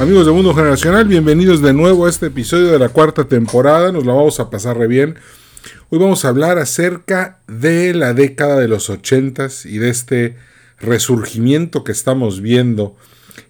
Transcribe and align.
Amigos 0.00 0.26
de 0.26 0.32
Mundo 0.32 0.54
Generacional, 0.54 1.08
bienvenidos 1.08 1.60
de 1.60 1.72
nuevo 1.72 2.06
a 2.06 2.08
este 2.08 2.26
episodio 2.26 2.68
de 2.68 2.78
la 2.78 2.88
cuarta 2.88 3.24
temporada. 3.24 3.90
Nos 3.90 4.06
la 4.06 4.12
vamos 4.12 4.38
a 4.38 4.48
pasar 4.48 4.78
re 4.78 4.86
bien. 4.86 5.16
Hoy 5.90 5.98
vamos 5.98 6.24
a 6.24 6.28
hablar 6.28 6.56
acerca 6.58 7.40
de 7.48 7.92
la 7.94 8.14
década 8.14 8.60
de 8.60 8.68
los 8.68 8.90
ochentas 8.90 9.66
y 9.66 9.78
de 9.78 9.88
este 9.88 10.36
resurgimiento 10.78 11.82
que 11.82 11.90
estamos 11.90 12.40
viendo 12.40 12.96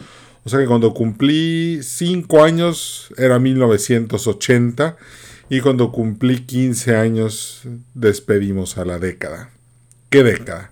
O 0.43 0.49
sea 0.49 0.57
que 0.57 0.65
cuando 0.65 0.95
cumplí 0.95 1.81
5 1.83 2.43
años 2.43 3.13
era 3.15 3.37
1980 3.37 4.97
y 5.51 5.61
cuando 5.61 5.91
cumplí 5.91 6.47
15 6.47 6.95
años 6.95 7.61
despedimos 7.93 8.79
a 8.79 8.85
la 8.85 8.97
década. 8.97 9.51
¿Qué 10.09 10.23
década? 10.23 10.71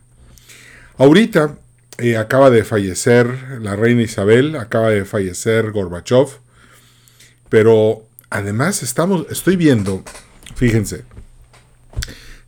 Ahorita 0.98 1.60
eh, 1.98 2.18
acaba 2.18 2.50
de 2.50 2.64
fallecer 2.64 3.60
la 3.62 3.76
reina 3.76 4.04
Isabel, 4.04 4.56
acaba 4.56 4.90
de 4.90 5.06
fallecer 5.06 5.72
Gorbachev, 5.72 6.28
pero 7.50 8.08
además 8.30 8.84
estamos, 8.84 9.26
estoy 9.30 9.56
viendo, 9.56 10.04
fíjense, 10.56 11.06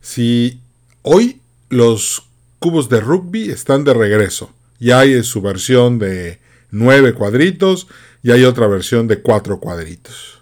si 0.00 0.60
hoy 1.02 1.40
los 1.68 2.28
cubos 2.58 2.88
de 2.88 3.00
rugby 3.00 3.50
están 3.50 3.84
de 3.84 3.94
regreso, 3.94 4.52
ya 4.78 5.00
hay 5.00 5.22
su 5.22 5.42
versión 5.42 5.98
de 5.98 6.38
nueve 6.70 7.14
cuadritos 7.14 7.88
y 8.22 8.30
hay 8.30 8.44
otra 8.44 8.66
versión 8.66 9.08
de 9.08 9.20
cuatro 9.20 9.60
cuadritos. 9.60 10.40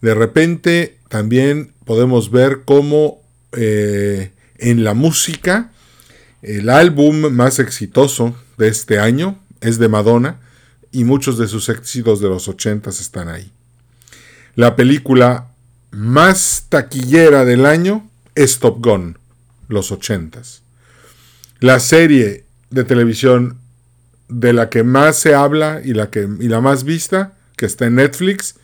De 0.00 0.14
repente 0.14 0.98
también 1.08 1.72
podemos 1.84 2.30
ver 2.30 2.62
cómo 2.64 3.20
eh, 3.52 4.30
en 4.58 4.84
la 4.84 4.94
música 4.94 5.72
el 6.42 6.70
álbum 6.70 7.30
más 7.30 7.58
exitoso 7.58 8.36
de 8.56 8.68
este 8.68 8.98
año 8.98 9.38
es 9.60 9.78
de 9.78 9.88
Madonna 9.88 10.38
y 10.92 11.04
muchos 11.04 11.38
de 11.38 11.48
sus 11.48 11.68
éxitos 11.68 12.20
de 12.20 12.28
los 12.28 12.48
ochentas 12.48 13.00
están 13.00 13.28
ahí. 13.28 13.50
La 14.54 14.76
película 14.76 15.48
más 15.90 16.66
taquillera 16.68 17.44
del 17.44 17.66
año 17.66 18.08
Stop 18.34 18.84
Gun, 18.84 19.18
los 19.68 19.90
ochentas. 19.90 20.62
La 21.60 21.80
serie 21.80 22.44
de 22.70 22.84
televisión 22.84 23.58
de 24.28 24.52
la 24.52 24.68
que 24.68 24.84
más 24.84 25.16
se 25.18 25.34
habla 25.34 25.80
y 25.84 25.92
la, 25.94 26.10
que, 26.10 26.28
y 26.38 26.48
la 26.48 26.60
más 26.60 26.84
vista, 26.84 27.34
que 27.56 27.66
está 27.66 27.86
en 27.86 27.96
Netflix, 27.96 28.54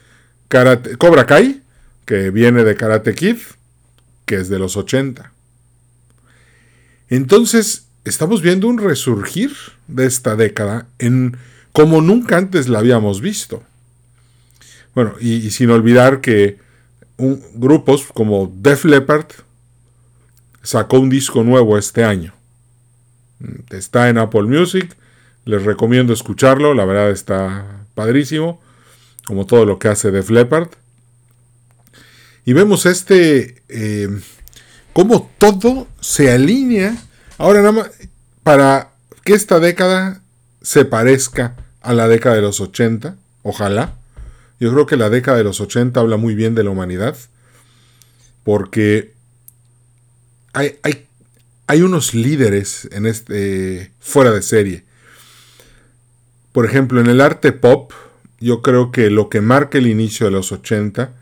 Cobra 0.98 1.26
Kai, 1.26 1.62
que 2.04 2.30
viene 2.30 2.64
de 2.64 2.76
Karate 2.76 3.14
Kid, 3.14 3.38
que 4.26 4.36
es 4.36 4.48
de 4.48 4.58
los 4.58 4.76
80. 4.76 5.33
Entonces, 7.08 7.86
estamos 8.04 8.42
viendo 8.42 8.68
un 8.68 8.78
resurgir 8.78 9.52
de 9.88 10.06
esta 10.06 10.36
década 10.36 10.86
en 10.98 11.36
como 11.72 12.00
nunca 12.00 12.36
antes 12.36 12.68
la 12.68 12.78
habíamos 12.78 13.20
visto. 13.20 13.62
Bueno, 14.94 15.14
y, 15.20 15.50
sin 15.50 15.70
olvidar 15.70 16.20
que 16.20 16.58
grupos 17.18 18.06
como 18.14 18.52
Def 18.60 18.84
Leppard, 18.84 19.26
sacó 20.62 21.00
un 21.00 21.10
disco 21.10 21.42
nuevo 21.42 21.76
este 21.76 22.04
año. 22.04 22.32
Está 23.70 24.08
en 24.08 24.18
Apple 24.18 24.44
Music, 24.44 24.96
les 25.44 25.64
recomiendo 25.64 26.12
escucharlo, 26.12 26.74
la 26.74 26.84
verdad 26.84 27.10
está 27.10 27.86
padrísimo, 27.94 28.60
como 29.26 29.46
todo 29.46 29.64
lo 29.64 29.78
que 29.78 29.88
hace 29.88 30.10
Def 30.10 30.30
Leppard. 30.30 30.68
Y 32.44 32.52
vemos 32.52 32.86
este, 32.86 33.62
eh, 33.68 34.08
cómo 34.94 35.30
todo 35.38 35.86
se 36.00 36.32
alinea, 36.32 36.96
ahora 37.36 37.60
nada 37.60 37.72
más, 37.72 37.90
para 38.42 38.92
que 39.24 39.34
esta 39.34 39.60
década 39.60 40.22
se 40.62 40.86
parezca 40.86 41.56
a 41.82 41.92
la 41.92 42.08
década 42.08 42.36
de 42.36 42.42
los 42.42 42.60
80, 42.60 43.16
ojalá. 43.42 43.96
Yo 44.58 44.72
creo 44.72 44.86
que 44.86 44.96
la 44.96 45.10
década 45.10 45.36
de 45.36 45.44
los 45.44 45.60
80 45.60 46.00
habla 46.00 46.16
muy 46.16 46.34
bien 46.34 46.54
de 46.54 46.64
la 46.64 46.70
humanidad, 46.70 47.16
porque 48.44 49.12
hay, 50.52 51.82
unos 51.82 52.14
líderes 52.14 52.88
en 52.92 53.06
este, 53.06 53.92
fuera 54.00 54.30
de 54.30 54.42
serie. 54.42 54.84
Por 56.52 56.66
ejemplo, 56.66 57.00
en 57.00 57.08
el 57.08 57.20
arte 57.20 57.52
pop, 57.52 57.92
yo 58.40 58.62
creo 58.62 58.92
que 58.92 59.10
lo 59.10 59.28
que 59.28 59.40
marca 59.40 59.78
el 59.78 59.86
inicio 59.86 60.26
de 60.26 60.32
los 60.32 60.52
80 60.52 61.12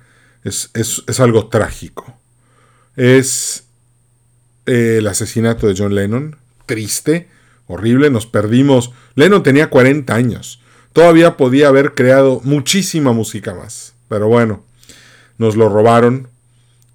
es, 0.45 1.21
algo 1.21 1.49
trágico. 1.49 2.19
Es 2.97 3.65
eh, 4.67 4.97
el 4.99 5.07
asesinato 5.07 5.67
de 5.67 5.75
John 5.77 5.95
Lennon, 5.95 6.37
triste, 6.67 7.29
horrible, 7.67 8.11
nos 8.11 8.27
perdimos. 8.27 8.93
Lennon 9.15 9.43
tenía 9.43 9.71
40 9.71 10.15
años, 10.15 10.61
todavía 10.93 11.37
podía 11.37 11.69
haber 11.69 11.95
creado 11.95 12.41
muchísima 12.45 13.13
música 13.13 13.55
más, 13.55 13.95
pero 14.09 14.29
bueno, 14.29 14.63
nos 15.39 15.57
lo 15.57 15.69
robaron, 15.69 16.29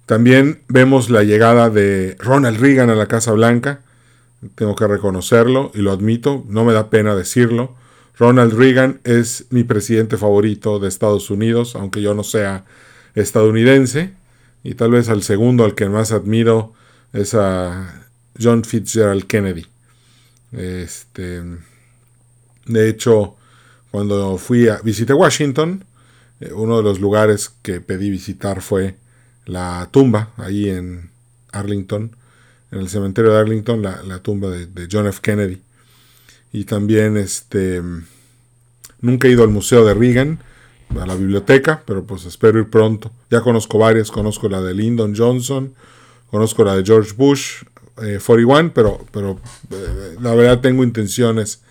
también 0.08 0.62
vemos 0.68 1.10
la 1.10 1.22
llegada 1.22 1.68
de 1.68 2.16
Ronald 2.18 2.58
Reagan 2.58 2.88
a 2.88 2.94
la 2.94 3.08
Casa 3.08 3.32
Blanca. 3.32 3.80
Tengo 4.54 4.74
que 4.74 4.86
reconocerlo 4.86 5.70
y 5.74 5.82
lo 5.82 5.92
admito, 5.92 6.46
no 6.48 6.64
me 6.64 6.72
da 6.72 6.88
pena 6.88 7.14
decirlo. 7.14 7.74
Ronald 8.18 8.54
Reagan 8.54 9.00
es 9.04 9.44
mi 9.50 9.64
presidente 9.64 10.16
favorito 10.16 10.78
de 10.78 10.88
Estados 10.88 11.28
Unidos, 11.28 11.76
aunque 11.76 12.00
yo 12.00 12.14
no 12.14 12.24
sea 12.24 12.64
estadounidense. 13.14 14.14
Y 14.62 14.74
tal 14.74 14.90
vez 14.90 15.08
al 15.08 15.22
segundo 15.22 15.64
al 15.64 15.74
que 15.74 15.88
más 15.88 16.12
admiro 16.12 16.74
es 17.12 17.34
a 17.34 18.06
John 18.40 18.64
Fitzgerald 18.64 19.26
Kennedy. 19.26 19.66
Este, 20.52 21.42
de 22.66 22.88
hecho, 22.88 23.36
cuando 23.90 24.38
fui 24.38 24.68
a 24.68 24.78
visité 24.78 25.12
Washington, 25.12 25.84
eh, 26.40 26.52
uno 26.52 26.76
de 26.78 26.82
los 26.82 27.00
lugares 27.00 27.50
que 27.62 27.80
pedí 27.80 28.10
visitar 28.10 28.62
fue 28.62 28.96
la 29.46 29.88
tumba 29.90 30.32
ahí 30.36 30.68
en 30.68 31.10
Arlington 31.52 32.16
en 32.70 32.80
el 32.80 32.88
cementerio 32.88 33.32
de 33.32 33.38
Arlington, 33.38 33.82
la, 33.82 34.18
tumba 34.20 34.50
de, 34.50 34.88
John 34.90 35.06
F. 35.06 35.20
Kennedy. 35.22 35.62
Y 36.52 36.64
también 36.64 37.16
este, 37.16 37.82
nunca 39.00 39.28
he 39.28 39.30
ido 39.30 39.42
al 39.42 39.50
museo 39.50 39.84
de 39.84 39.94
Reagan, 39.94 40.40
a 40.96 41.06
la 41.06 41.14
biblioteca, 41.14 41.82
pero 41.86 42.04
pues 42.04 42.24
espero 42.24 42.58
ir 42.58 42.70
pronto. 42.70 43.10
Ya 43.30 43.40
conozco 43.40 43.78
varias, 43.78 44.10
conozco 44.10 44.48
la 44.48 44.60
de 44.60 44.74
Lyndon 44.74 45.14
Johnson, 45.16 45.74
conozco 46.30 46.64
la 46.64 46.76
de 46.76 46.84
George 46.84 47.12
Bush, 47.16 47.62
41, 47.98 48.58
eh, 48.58 48.70
pero, 48.74 49.06
pero 49.12 49.40
eh, 49.70 50.16
la 50.20 50.34
verdad 50.34 50.60
tengo 50.60 50.84
intenciones 50.84 51.62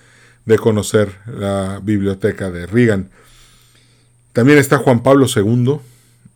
de 0.45 0.57
conocer 0.57 1.11
la 1.25 1.79
biblioteca 1.81 2.51
de 2.51 2.65
Reagan. 2.65 3.09
También 4.33 4.59
está 4.59 4.77
Juan 4.77 5.01
Pablo 5.03 5.25
II 5.33 5.79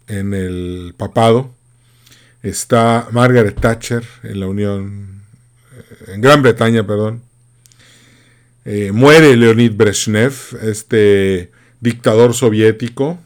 en 0.07 0.33
el 0.33 0.93
papado. 0.97 1.51
Está 2.41 3.07
Margaret 3.11 3.59
Thatcher 3.59 4.03
en 4.23 4.39
la 4.39 4.47
Unión, 4.47 5.21
eh, 5.73 6.13
en 6.13 6.21
Gran 6.21 6.41
Bretaña, 6.41 6.85
perdón. 6.85 7.21
muere 8.93 9.35
Leonid 9.35 9.73
Brezhnev, 9.75 10.33
este 10.61 11.51
dictador 11.81 12.33
soviético, 12.33 13.19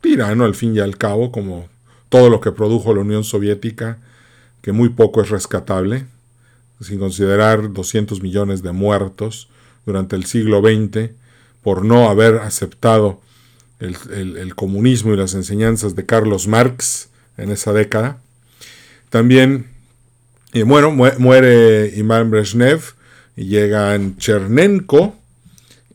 tirano 0.00 0.44
al 0.44 0.54
fin 0.54 0.76
y 0.76 0.80
al 0.80 0.96
cabo, 0.96 1.32
como 1.32 1.68
todo 2.08 2.28
lo 2.30 2.40
que 2.40 2.52
produjo 2.52 2.94
la 2.94 3.00
Unión 3.00 3.24
Soviética, 3.24 3.98
que 4.60 4.72
muy 4.72 4.90
poco 4.90 5.22
es 5.22 5.30
rescatable, 5.30 6.04
sin 6.80 6.98
considerar 6.98 7.72
200 7.72 8.22
millones 8.22 8.62
de 8.62 8.72
muertos 8.72 9.48
durante 9.86 10.14
el 10.14 10.26
siglo 10.26 10.60
XX 10.60 11.10
por 11.62 11.84
no 11.84 12.10
haber 12.10 12.36
aceptado 12.36 13.20
el, 13.78 14.54
comunismo 14.54 15.12
y 15.12 15.16
las 15.16 15.34
enseñanzas 15.34 15.96
de 15.96 16.06
Carlos 16.06 16.46
Marx 16.46 17.08
en 17.36 17.50
esa 17.50 17.72
década. 17.72 18.18
También, 19.10 19.66
y 20.52 20.62
bueno, 20.62 20.90
muere 20.90 21.92
Ivan 21.96 22.30
Brezhnev 22.30 22.80
y 23.36 23.46
llega 23.46 23.94
en 23.94 24.16
Chernenko, 24.18 25.16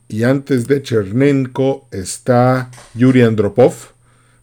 y 0.10 0.24
antes 0.24 0.68
de 0.68 0.82
Chernenko 0.82 1.88
está 1.92 2.72
Yuri 2.94 3.22
Andropov. 3.22 3.74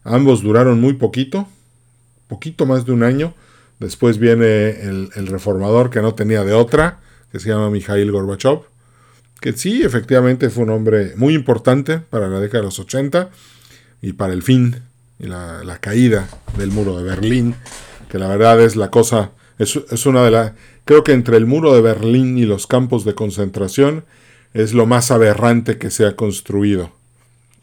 Ambos 0.02 0.42
duraron 0.42 0.80
muy 0.80 0.94
poquito, 0.94 1.48
poquito 2.28 2.66
más 2.66 2.84
de 2.84 2.92
un 2.92 3.02
año. 3.02 3.34
Después 3.80 4.18
viene 4.18 4.80
el, 4.82 5.26
reformador 5.26 5.90
que 5.90 6.02
no 6.02 6.14
tenía 6.14 6.44
de 6.44 6.52
otra, 6.52 7.00
que 7.32 7.40
se 7.40 7.48
llama 7.48 7.70
Mikhail 7.70 8.10
Gorbachev, 8.12 8.60
que 9.40 9.52
sí, 9.52 9.82
efectivamente 9.82 10.50
fue 10.50 10.64
un 10.64 10.70
hombre 10.70 11.14
muy 11.16 11.34
importante 11.34 11.98
para 11.98 12.28
la 12.28 12.40
década 12.40 12.60
de 12.60 12.66
los 12.66 12.78
80 12.78 13.30
y 14.00 14.12
para 14.12 14.32
el 14.32 14.42
fin 14.42 14.76
y 15.18 15.26
la, 15.26 15.78
caída 15.80 16.28
del 16.56 16.70
muro 16.70 16.96
de 16.96 17.04
Berlín, 17.04 17.54
que 18.10 18.18
la 18.18 18.28
verdad 18.28 18.60
es 18.60 18.76
la 18.76 18.90
cosa, 18.90 19.32
es, 19.58 19.78
es 19.90 20.06
una 20.06 20.22
de 20.24 20.30
las, 20.30 20.52
creo 20.84 21.02
que 21.02 21.12
entre 21.12 21.36
el 21.36 21.46
muro 21.46 21.74
de 21.74 21.80
Berlín 21.80 22.38
y 22.38 22.44
los 22.44 22.66
campos 22.66 23.04
de 23.04 23.14
concentración, 23.14 24.04
es 24.54 24.72
lo 24.72 24.86
más 24.86 25.10
aberrante 25.10 25.78
que 25.78 25.90
se 25.90 26.06
ha 26.06 26.16
construido 26.16 26.92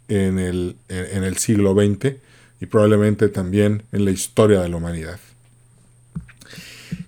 en 0.09 0.37
el, 0.39 0.75
en 0.89 1.23
el 1.23 1.37
siglo 1.37 1.73
XX 1.73 2.15
y 2.59 2.65
probablemente 2.67 3.29
también 3.29 3.83
en 3.91 4.05
la 4.05 4.11
historia 4.11 4.61
de 4.61 4.69
la 4.69 4.77
humanidad. 4.77 5.19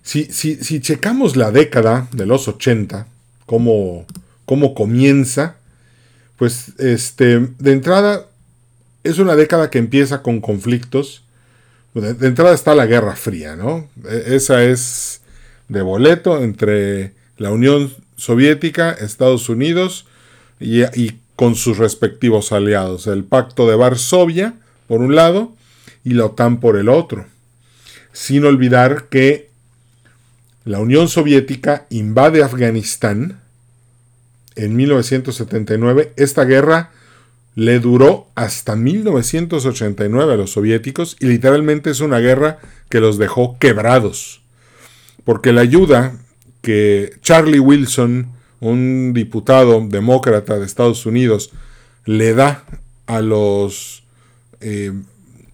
Si, 0.02 0.24
si, 0.24 0.80
checamos 0.80 1.36
la 1.36 1.50
década 1.50 2.08
de 2.12 2.26
los 2.26 2.48
80, 2.48 3.06
cómo, 3.46 4.06
cómo 4.44 4.74
comienza, 4.74 5.56
pues 6.36 6.72
este, 6.78 7.48
de 7.58 7.72
entrada 7.72 8.26
es 9.02 9.18
una 9.18 9.36
década 9.36 9.70
que 9.70 9.78
empieza 9.78 10.22
con 10.22 10.40
conflictos. 10.40 11.22
De, 11.94 12.26
entrada 12.26 12.54
está 12.54 12.74
la 12.74 12.86
Guerra 12.86 13.16
Fría, 13.16 13.54
¿no? 13.56 13.88
E, 14.08 14.34
esa 14.34 14.64
es 14.64 15.20
de 15.68 15.82
boleto 15.82 16.42
entre 16.42 17.12
la 17.36 17.50
Unión 17.50 17.92
Soviética, 18.24 18.92
Estados 18.92 19.48
Unidos 19.48 20.06
y, 20.58 21.12
con 21.36 21.56
sus 21.56 21.78
respectivos 21.78 22.52
aliados, 22.52 23.06
el 23.06 23.24
Pacto 23.24 23.68
de 23.68 23.76
Varsovia 23.76 24.54
por 24.86 25.00
un 25.00 25.14
lado 25.14 25.54
y 26.04 26.10
la 26.10 26.26
OTAN 26.26 26.60
por 26.60 26.76
el 26.76 26.88
otro. 26.88 27.26
Sin 28.12 28.44
olvidar 28.44 29.08
que 29.08 29.50
la 30.64 30.78
Unión 30.78 31.08
Soviética 31.08 31.86
invade 31.90 32.42
Afganistán 32.42 33.40
en 34.54 34.76
1979. 34.76 36.12
Esta 36.16 36.44
guerra 36.44 36.92
le 37.54 37.78
duró 37.80 38.28
hasta 38.34 38.76
1989 38.76 40.32
a 40.32 40.36
los 40.36 40.52
soviéticos 40.52 41.16
y 41.20 41.26
literalmente 41.26 41.90
es 41.90 42.00
una 42.00 42.18
guerra 42.18 42.58
que 42.88 43.00
los 43.00 43.18
dejó 43.18 43.58
quebrados. 43.58 44.40
Porque 45.24 45.52
la 45.52 45.62
ayuda 45.62 46.18
que 46.64 47.12
Charlie 47.20 47.60
Wilson, 47.60 48.32
un 48.60 49.12
diputado 49.12 49.86
demócrata 49.86 50.58
de 50.58 50.64
Estados 50.64 51.04
Unidos, 51.04 51.52
le 52.06 52.32
da 52.34 52.64
a 53.06 53.20
los, 53.20 54.02
eh, 54.60 54.92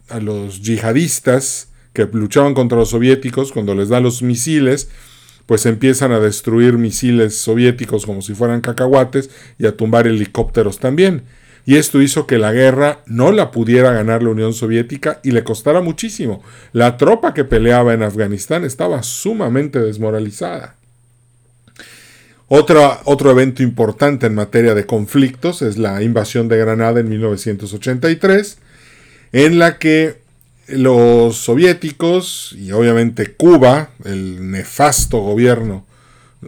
a 0.08 0.20
los 0.20 0.62
yihadistas 0.62 1.68
que 1.92 2.06
luchaban 2.06 2.54
contra 2.54 2.78
los 2.78 2.90
soviéticos, 2.90 3.50
cuando 3.50 3.74
les 3.74 3.88
da 3.88 3.98
los 3.98 4.22
misiles, 4.22 4.88
pues 5.46 5.66
empiezan 5.66 6.12
a 6.12 6.20
destruir 6.20 6.78
misiles 6.78 7.36
soviéticos 7.36 8.06
como 8.06 8.22
si 8.22 8.34
fueran 8.34 8.60
cacahuates 8.60 9.30
y 9.58 9.66
a 9.66 9.76
tumbar 9.76 10.06
helicópteros 10.06 10.78
también. 10.78 11.24
Y 11.66 11.76
esto 11.76 12.00
hizo 12.00 12.26
que 12.28 12.38
la 12.38 12.52
guerra 12.52 13.00
no 13.06 13.32
la 13.32 13.50
pudiera 13.50 13.92
ganar 13.92 14.22
la 14.22 14.30
Unión 14.30 14.54
Soviética 14.54 15.20
y 15.24 15.32
le 15.32 15.42
costara 15.42 15.80
muchísimo. 15.80 16.42
La 16.72 16.96
tropa 16.96 17.34
que 17.34 17.44
peleaba 17.44 17.94
en 17.94 18.04
Afganistán 18.04 18.64
estaba 18.64 19.02
sumamente 19.02 19.80
desmoralizada. 19.80 20.76
Otro 22.52 23.30
evento 23.30 23.62
importante 23.62 24.26
en 24.26 24.34
materia 24.34 24.74
de 24.74 24.84
conflictos 24.84 25.62
es 25.62 25.78
la 25.78 26.02
invasión 26.02 26.48
de 26.48 26.58
Granada 26.58 26.98
en 26.98 27.08
1983, 27.08 28.58
en 29.30 29.60
la 29.60 29.78
que 29.78 30.18
los 30.66 31.36
soviéticos 31.36 32.56
y 32.58 32.72
obviamente 32.72 33.34
Cuba, 33.34 33.90
el 34.04 34.50
nefasto 34.50 35.18
gobierno 35.18 35.86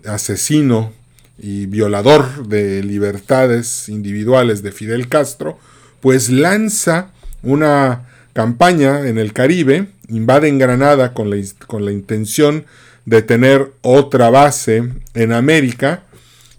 asesino 0.04 0.92
y 1.38 1.66
violador 1.66 2.48
de 2.48 2.82
libertades 2.82 3.88
individuales 3.88 4.64
de 4.64 4.72
Fidel 4.72 5.08
Castro, 5.08 5.56
pues 6.00 6.30
lanza 6.30 7.12
una 7.44 8.08
campaña 8.32 9.06
en 9.06 9.18
el 9.18 9.32
Caribe, 9.32 9.86
invade 10.08 10.50
Granada 10.58 11.14
con 11.14 11.30
la, 11.30 11.36
con 11.68 11.84
la 11.84 11.92
intención 11.92 12.64
de 13.04 13.22
tener 13.22 13.72
otra 13.82 14.30
base 14.30 14.84
en 15.14 15.32
América, 15.32 16.04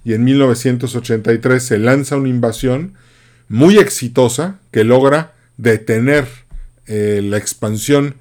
y 0.05 0.13
en 0.13 0.23
1983 0.25 1.63
se 1.63 1.77
lanza 1.77 2.17
una 2.17 2.29
invasión 2.29 2.95
muy 3.47 3.77
exitosa 3.77 4.59
que 4.71 4.83
logra 4.83 5.33
detener 5.57 6.27
eh, 6.87 7.21
la 7.23 7.37
expansión 7.37 8.15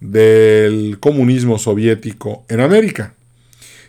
del 0.00 0.98
comunismo 1.00 1.58
soviético 1.58 2.44
en 2.48 2.60
América. 2.60 3.14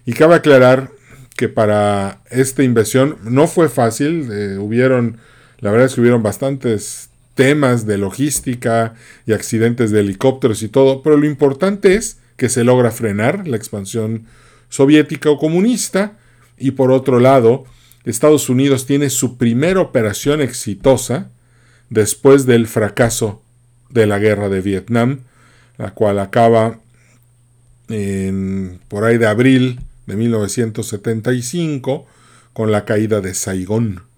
Y 0.05 0.13
cabe 0.13 0.35
aclarar 0.35 0.91
que 1.35 1.49
para 1.49 2.19
esta 2.29 2.63
inversión 2.63 3.17
no 3.23 3.47
fue 3.47 3.69
fácil, 3.69 4.29
eh, 4.31 4.57
hubieron, 4.57 5.17
la 5.59 5.71
verdad 5.71 5.87
es 5.87 5.95
que 5.95 6.01
hubieron 6.01 6.21
bastantes 6.21 7.09
temas 7.33 7.85
de 7.85 7.97
logística 7.97 8.95
y 9.25 9.31
accidentes 9.31 9.91
de 9.91 10.01
helicópteros 10.01 10.61
y 10.61 10.67
todo, 10.67 11.01
pero 11.01 11.15
lo 11.15 11.25
importante 11.25 11.95
es 11.95 12.17
que 12.39 12.49
se 12.49 12.63
logra 12.63 12.89
frenar 12.89 13.47
la 13.47 13.57
expansión 13.57 14.25
soviética 14.69 15.29
o 15.29 15.37
comunista 15.37 16.17
y 16.57 16.71
por 16.71 16.91
otro 16.91 17.19
lado, 17.19 17.65
Estados 18.05 18.49
Unidos 18.49 18.87
tiene 18.87 19.11
su 19.11 19.37
primera 19.37 19.79
operación 19.81 20.41
exitosa 20.41 21.29
después 21.89 22.47
del 22.47 22.65
fracaso 22.65 23.43
de 23.89 24.07
la 24.07 24.17
guerra 24.17 24.49
de 24.49 24.61
Vietnam, 24.61 25.19
la 25.77 25.93
cual 25.93 26.19
acaba 26.19 26.79
en, 27.89 28.79
por 28.87 29.03
ahí 29.03 29.17
de 29.17 29.27
abril 29.27 29.81
de 30.07 30.15
1975 30.15 32.07
con 32.53 32.71
la 32.71 32.85
caída 32.85 33.21
de 33.21 33.33
Saigón. 33.33 34.08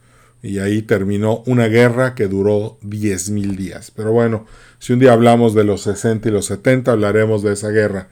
Y 0.43 0.59
ahí 0.59 0.81
terminó 0.81 1.43
una 1.45 1.67
guerra 1.67 2.15
que 2.15 2.27
duró 2.27 2.79
10.000 2.83 3.55
días. 3.55 3.91
Pero 3.95 4.11
bueno, 4.11 4.45
si 4.79 4.93
un 4.93 4.99
día 4.99 5.13
hablamos 5.13 5.53
de 5.53 5.63
los 5.63 5.81
60 5.83 6.29
y 6.29 6.31
los 6.31 6.45
70, 6.45 6.91
hablaremos 6.91 7.43
de 7.43 7.53
esa 7.53 7.69
guerra. 7.69 8.07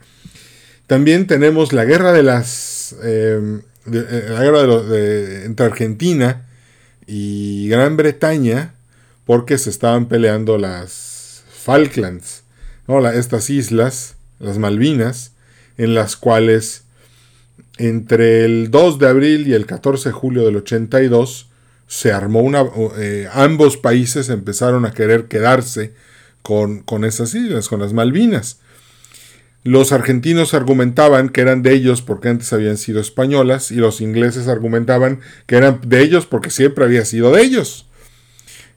También 0.86 1.26
tenemos 1.26 1.72
la 1.72 1.84
guerra 1.84 2.12
de 2.12 2.22
las... 2.22 2.94
Eh, 3.02 3.60
eh, 3.92 4.26
guerra 4.28 4.62
entre 5.44 5.66
Argentina 5.66 6.46
y 7.06 7.68
Gran 7.68 7.96
Bretaña, 7.96 8.74
porque 9.24 9.58
se 9.58 9.70
estaban 9.70 10.06
peleando 10.06 10.58
las 10.58 11.42
Falklands, 11.50 12.44
estas 13.14 13.50
islas, 13.50 14.16
las 14.38 14.58
Malvinas, 14.58 15.32
en 15.78 15.94
las 15.94 16.16
cuales 16.16 16.84
entre 17.78 18.44
el 18.44 18.70
2 18.70 18.98
de 18.98 19.08
abril 19.08 19.48
y 19.48 19.54
el 19.54 19.66
14 19.66 20.10
de 20.10 20.12
julio 20.12 20.44
del 20.44 20.56
82 20.56 21.49
se 21.90 22.12
armó 22.12 22.38
una... 22.38 22.64
Eh, 22.98 23.28
ambos 23.32 23.76
países 23.76 24.28
empezaron 24.28 24.86
a 24.86 24.92
querer 24.92 25.24
quedarse 25.24 25.92
con, 26.40 26.82
con 26.82 27.04
esas 27.04 27.34
islas, 27.34 27.68
con 27.68 27.80
las 27.80 27.92
Malvinas. 27.92 28.60
Los 29.64 29.90
argentinos 29.90 30.54
argumentaban 30.54 31.30
que 31.30 31.40
eran 31.40 31.62
de 31.62 31.72
ellos 31.72 32.00
porque 32.00 32.28
antes 32.28 32.52
habían 32.52 32.76
sido 32.76 33.00
españolas 33.00 33.72
y 33.72 33.74
los 33.74 34.00
ingleses 34.00 34.46
argumentaban 34.46 35.18
que 35.46 35.56
eran 35.56 35.80
de 35.84 36.00
ellos 36.00 36.26
porque 36.26 36.50
siempre 36.50 36.84
había 36.84 37.04
sido 37.04 37.32
de 37.32 37.42
ellos. 37.42 37.86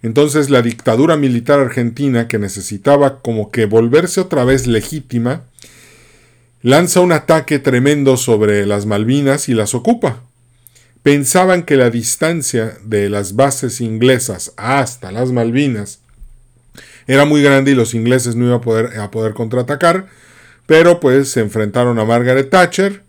Entonces 0.02 0.50
la 0.50 0.64
dictadura 0.64 1.16
militar 1.16 1.60
argentina, 1.60 2.28
que 2.28 2.40
necesitaba 2.40 3.22
como 3.22 3.52
que 3.52 3.68
volverse 3.68 4.22
otra 4.22 4.44
vez 4.44 4.66
legítima, 4.66 5.44
lanza 6.64 7.00
un 7.00 7.12
ataque 7.12 7.60
tremendo 7.60 8.18
sobre 8.18 8.66
las 8.66 8.88
Malvinas 8.88 9.50
y 9.50 9.54
las 9.54 9.76
ocupa. 9.76 10.24
Pensaban 11.04 11.64
que 11.64 11.76
la 11.76 11.90
distancia 11.90 12.78
de 12.84 13.10
las 13.10 13.36
bases 13.36 13.82
inglesas 13.82 14.54
hasta 14.56 15.12
las 15.12 15.32
Malvinas 15.32 16.00
era 17.08 17.26
muy 17.26 17.44
grande 17.44 17.72
y 17.72 17.76
los 17.76 17.94
ingleses 17.94 18.36
no 18.36 18.46
iban 18.46 18.58
a 18.58 18.62
poder, 18.62 19.00
a 19.00 19.12
poder 19.12 19.34
contraatacar, 19.34 20.08
pero 20.66 21.02
pues 21.02 21.30
se 21.30 21.42
enfrentaron 21.42 22.00
a 22.00 22.06
Margaret 22.06 22.50
Thatcher, 22.50 23.04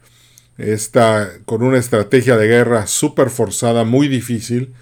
esta, 0.58 1.30
con 1.44 1.62
una 1.62 1.78
estrategia 1.78 2.36
de 2.36 2.48
guerra 2.48 2.86
súper 2.86 3.30
forzada, 3.30 3.84
muy 3.84 4.08
difícil, 4.08 4.74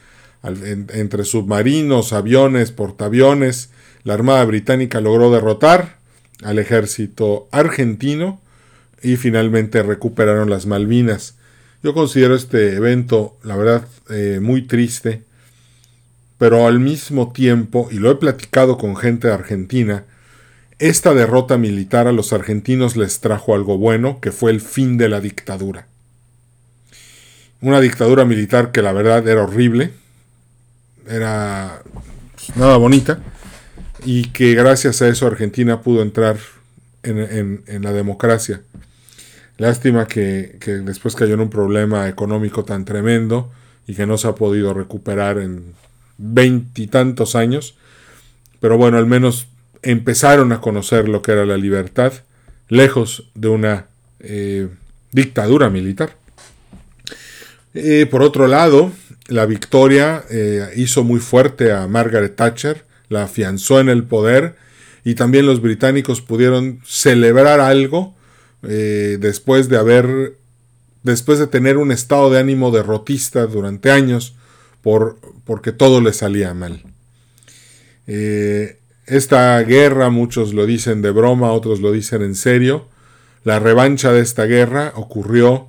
entre 0.43 1.25
submarinos, 1.25 2.13
aviones, 2.13 2.73
portaaviones, 2.73 3.71
la 4.05 4.15
Armada 4.15 4.45
Británica 4.45 5.01
logró 5.01 5.31
derrotar 5.31 5.99
al 6.43 6.59
ejército 6.59 7.49
argentino 7.53 8.41
y 9.03 9.17
finalmente 9.17 9.83
recuperaron 9.83 10.51
las 10.51 10.67
Malvinas. 10.67 11.37
Yo 11.83 11.95
considero 11.95 12.35
este 12.35 12.77
evento, 12.77 13.37
la 13.43 13.57
verdad, 13.57 13.89
eh, 14.11 14.39
muy 14.41 14.63
triste, 14.63 15.23
pero 16.39 16.67
al 16.67 16.81
mismo 16.81 17.33
tiempo, 17.33 17.89
y 17.91 17.97
lo 17.97 18.11
he 18.11 18.17
platicado 18.17 18.79
con 18.79 18.97
gente 18.97 19.29
de 19.29 19.35
Argentina, 19.35 20.05
esta 20.79 21.15
derrota 21.15 21.59
militar 21.59 22.09
a 22.09 22.13
los 22.13 22.33
argentinos 22.33 22.97
les 22.97 23.21
trajo 23.21 23.55
algo 23.55 23.79
bueno, 23.79 24.21
que 24.21 24.33
fue 24.33 24.51
el 24.51 24.61
fin 24.61 24.99
de 24.99 25.09
la 25.09 25.21
dictadura. 25.21 25.87
Una 27.61 27.81
dictadura 27.81 28.25
militar 28.25 28.73
que 28.73 28.83
la 28.83 28.93
verdad 28.93 29.27
era 29.29 29.45
horrible, 29.45 29.93
era 31.09 31.83
pues, 32.35 32.57
nada 32.57 32.77
bonita, 32.77 33.21
y 34.05 34.31
que 34.31 34.55
gracias 34.55 35.03
a 35.03 35.09
eso 35.09 35.27
Argentina 35.27 35.81
pudo 35.81 36.03
entrar 36.03 36.37
en, 37.05 37.63
la 37.83 37.93
democracia. 37.93 38.63
Lástima 39.59 40.07
que, 40.07 40.57
que, 40.61 40.73
después 40.79 41.15
cayó 41.15 41.35
en 41.35 41.41
un 41.41 41.51
problema 41.51 42.09
económico 42.09 42.65
tan 42.65 42.85
tremendo 42.85 43.53
y 43.87 43.95
que 43.95 44.07
no 44.07 44.19
se 44.19 44.29
ha 44.29 44.35
podido 44.35 44.75
recuperar 44.75 45.39
en 45.39 45.75
veintitantos 46.19 47.37
años. 47.37 47.77
Pero 48.61 48.79
bueno, 48.79 48.99
al 48.99 49.07
menos 49.07 49.47
empezaron 49.83 50.53
a 50.53 50.61
conocer 50.61 51.09
lo 51.09 51.23
que 51.23 51.33
era 51.33 51.45
la 51.45 51.57
libertad, 51.57 52.13
lejos 52.69 53.29
de 53.35 53.49
una 53.49 53.87
eh, 54.21 54.69
dictadura 55.11 55.69
militar. 55.69 56.15
Eh, 57.75 58.07
por 58.11 58.23
otro 58.23 58.47
lado, 58.47 58.93
la 59.29 59.47
victoria 59.47 60.25
eh, 60.31 60.71
hizo 60.77 61.05
muy 61.05 61.21
fuerte 61.21 61.73
a 61.73 61.87
Margaret 61.87 62.37
Thatcher, 62.37 62.85
la 63.09 63.25
afianzó 63.25 63.81
en 63.81 63.89
el 63.89 64.05
poder 64.05 64.57
y 65.05 65.15
también 65.15 65.47
los 65.47 65.61
británicos 65.61 66.21
pudieron 66.21 66.81
celebrar 66.85 67.61
algo 67.61 68.15
después 68.63 69.69
de 69.69 69.77
haber, 69.77 70.37
después 71.03 71.39
de 71.39 71.47
tener 71.47 71.77
un 71.77 71.93
estado 71.93 72.31
de 72.31 72.39
ánimo 72.39 72.71
derrotista 72.71 73.47
durante 73.47 73.91
años 73.91 74.37
por, 74.81 75.19
porque 75.45 75.73
todo 75.73 76.01
le 76.01 76.13
salía 76.13 76.55
mal. 76.55 76.85
Esta 79.07 79.61
guerra, 79.63 80.11
muchos 80.11 80.55
lo 80.55 80.65
dicen 80.65 81.03
de 81.03 81.11
broma, 81.11 81.53
otros 81.53 81.81
lo 81.81 81.93
dicen 81.93 82.23
en 82.23 82.35
serio. 82.35 82.89
La 83.45 83.59
revancha 83.59 84.13
de 84.13 84.21
esta 84.21 84.45
guerra 84.45 84.93
ocurrió 84.95 85.67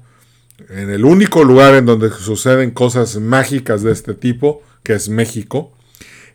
en 0.70 0.92
el 0.92 1.04
único 1.06 1.44
lugar 1.44 1.74
en 1.74 1.86
donde 1.86 2.12
suceden 2.12 2.72
cosas 2.72 3.18
mágicas 3.18 3.82
de 3.82 3.92
este 3.92 4.14
tipo, 4.14 4.62
que 4.84 4.94
es 4.94 5.10
México, 5.10 5.76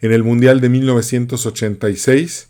en 0.00 0.12
el 0.12 0.24
Mundial 0.24 0.60
de 0.60 0.68
1986, 0.68 2.47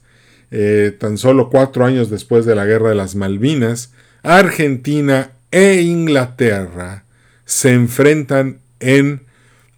eh, 0.50 0.96
tan 0.98 1.18
solo 1.18 1.50
cuatro 1.50 1.84
años 1.84 2.10
después 2.10 2.46
de 2.46 2.54
la 2.54 2.64
Guerra 2.64 2.90
de 2.90 2.94
las 2.94 3.14
Malvinas, 3.14 3.92
Argentina 4.22 5.32
e 5.50 5.82
Inglaterra 5.82 7.04
se 7.44 7.72
enfrentan 7.72 8.60
en 8.80 9.22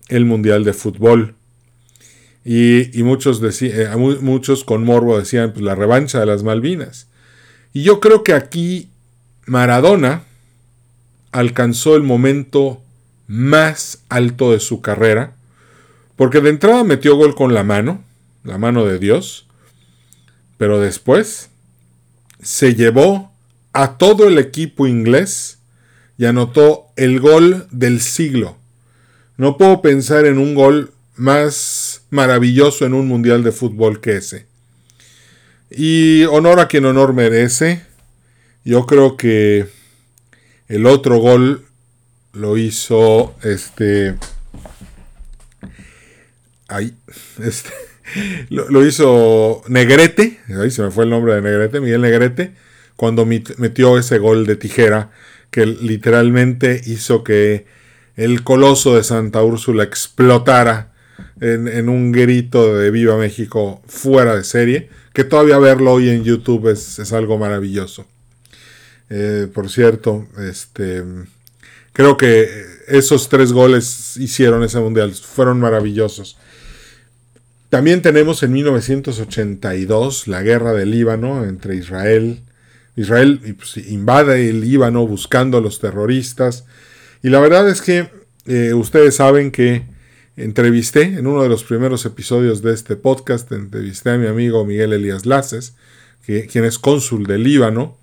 el 0.08 0.24
Mundial 0.24 0.64
de 0.64 0.72
Fútbol. 0.72 1.34
Y, 2.44 2.90
muchos, 3.02 3.40
eh, 3.62 3.88
muchos 4.20 4.64
con 4.64 4.84
morbo 4.84 5.18
decían 5.18 5.52
pues, 5.52 5.62
la 5.62 5.74
revancha 5.74 6.20
de 6.20 6.26
las 6.26 6.42
Malvinas. 6.42 7.06
Y 7.72 7.82
yo 7.82 8.00
creo 8.00 8.24
que 8.24 8.32
aquí 8.32 8.88
Maradona 9.46 10.24
alcanzó 11.32 11.96
el 11.96 12.02
momento 12.02 12.82
más 13.28 14.02
alto 14.08 14.52
de 14.52 14.58
su 14.58 14.80
carrera, 14.80 15.34
porque 16.16 16.40
de 16.40 16.50
entrada 16.50 16.82
metió 16.82 17.14
gol 17.14 17.34
con 17.34 17.54
la 17.54 17.62
mano, 17.62 18.02
la 18.42 18.58
mano 18.58 18.84
de 18.84 18.98
Dios, 18.98 19.46
pero 20.60 20.78
después 20.78 21.48
se 22.42 22.74
llevó 22.74 23.32
a 23.72 23.96
todo 23.96 24.28
el 24.28 24.36
equipo 24.36 24.86
inglés 24.86 25.56
y 26.18 26.26
anotó 26.26 26.88
el 26.96 27.18
gol 27.18 27.66
del 27.70 28.02
siglo. 28.02 28.58
No 29.38 29.56
puedo 29.56 29.80
pensar 29.80 30.26
en 30.26 30.36
un 30.36 30.54
gol 30.54 30.92
más 31.14 32.02
maravilloso 32.10 32.84
en 32.84 32.92
un 32.92 33.08
mundial 33.08 33.42
de 33.42 33.52
fútbol 33.52 34.02
que 34.02 34.18
ese. 34.18 34.44
Y 35.70 36.24
honor 36.24 36.60
a 36.60 36.68
quien 36.68 36.84
honor 36.84 37.14
merece. 37.14 37.82
Yo 38.62 38.84
creo 38.84 39.16
que 39.16 39.66
el 40.68 40.84
otro 40.84 41.16
gol 41.20 41.64
lo 42.34 42.58
hizo 42.58 43.34
este. 43.42 44.14
Ahí, 46.68 46.94
este. 47.42 47.89
Lo, 48.48 48.86
hizo 48.86 49.62
Negrete, 49.68 50.40
ahí 50.60 50.70
se 50.70 50.82
me 50.82 50.90
fue 50.90 51.04
el 51.04 51.10
nombre 51.10 51.34
de 51.34 51.42
Negrete, 51.42 51.80
Miguel 51.80 52.02
Negrete, 52.02 52.52
cuando 52.96 53.24
metió 53.24 53.98
ese 53.98 54.18
gol 54.18 54.46
de 54.46 54.56
tijera 54.56 55.10
que 55.50 55.66
literalmente 55.66 56.80
hizo 56.86 57.24
que 57.24 57.66
el 58.16 58.42
coloso 58.42 58.96
de 58.96 59.02
Santa 59.02 59.42
Úrsula 59.42 59.82
explotara 59.82 60.92
en, 61.40 61.88
un 61.88 62.12
grito 62.12 62.76
de 62.76 62.90
Viva 62.90 63.16
México 63.16 63.82
fuera 63.86 64.36
de 64.36 64.44
serie, 64.44 64.90
que 65.12 65.24
todavía 65.24 65.58
verlo 65.58 65.92
hoy 65.92 66.10
en 66.10 66.24
YouTube 66.24 66.68
es, 66.68 67.12
algo 67.12 67.38
maravilloso. 67.38 68.06
Eh, 69.08 69.48
por 69.52 69.70
cierto, 69.70 70.28
este, 70.38 71.02
creo 71.92 72.16
que 72.16 72.48
esos 72.88 73.28
tres 73.28 73.52
goles 73.52 74.16
hicieron 74.16 74.62
ese 74.62 74.78
mundial, 74.78 75.12
fueron 75.12 75.58
maravillosos. 75.58 76.36
También 77.70 78.02
tenemos 78.02 78.42
en 78.42 78.52
1982 78.52 80.28
la 80.28 80.42
guerra 80.42 80.72
del 80.72 80.90
Líbano 80.90 81.44
entre 81.44 81.76
Israel. 81.76 82.40
Israel 82.96 83.40
pues, 83.56 83.76
invade 83.88 84.50
el 84.50 84.60
Líbano 84.60 85.06
buscando 85.06 85.58
a 85.58 85.60
los 85.60 85.78
terroristas. 85.78 86.64
Y 87.22 87.30
la 87.30 87.40
verdad 87.40 87.68
es 87.68 87.80
que 87.80 88.10
eh, 88.46 88.74
ustedes 88.74 89.16
saben 89.16 89.52
que 89.52 89.84
entrevisté 90.36 91.02
en 91.02 91.26
uno 91.26 91.42
de 91.42 91.48
los 91.48 91.64
primeros 91.64 92.04
episodios 92.04 92.60
de 92.60 92.74
este 92.74 92.96
podcast, 92.96 93.50
entrevisté 93.52 94.10
a 94.10 94.18
mi 94.18 94.26
amigo 94.26 94.64
Miguel 94.64 94.92
Elías 94.92 95.24
Laces, 95.24 95.74
que, 96.26 96.46
quien 96.46 96.64
es 96.64 96.78
cónsul 96.78 97.24
de 97.26 97.38
Líbano. 97.38 97.96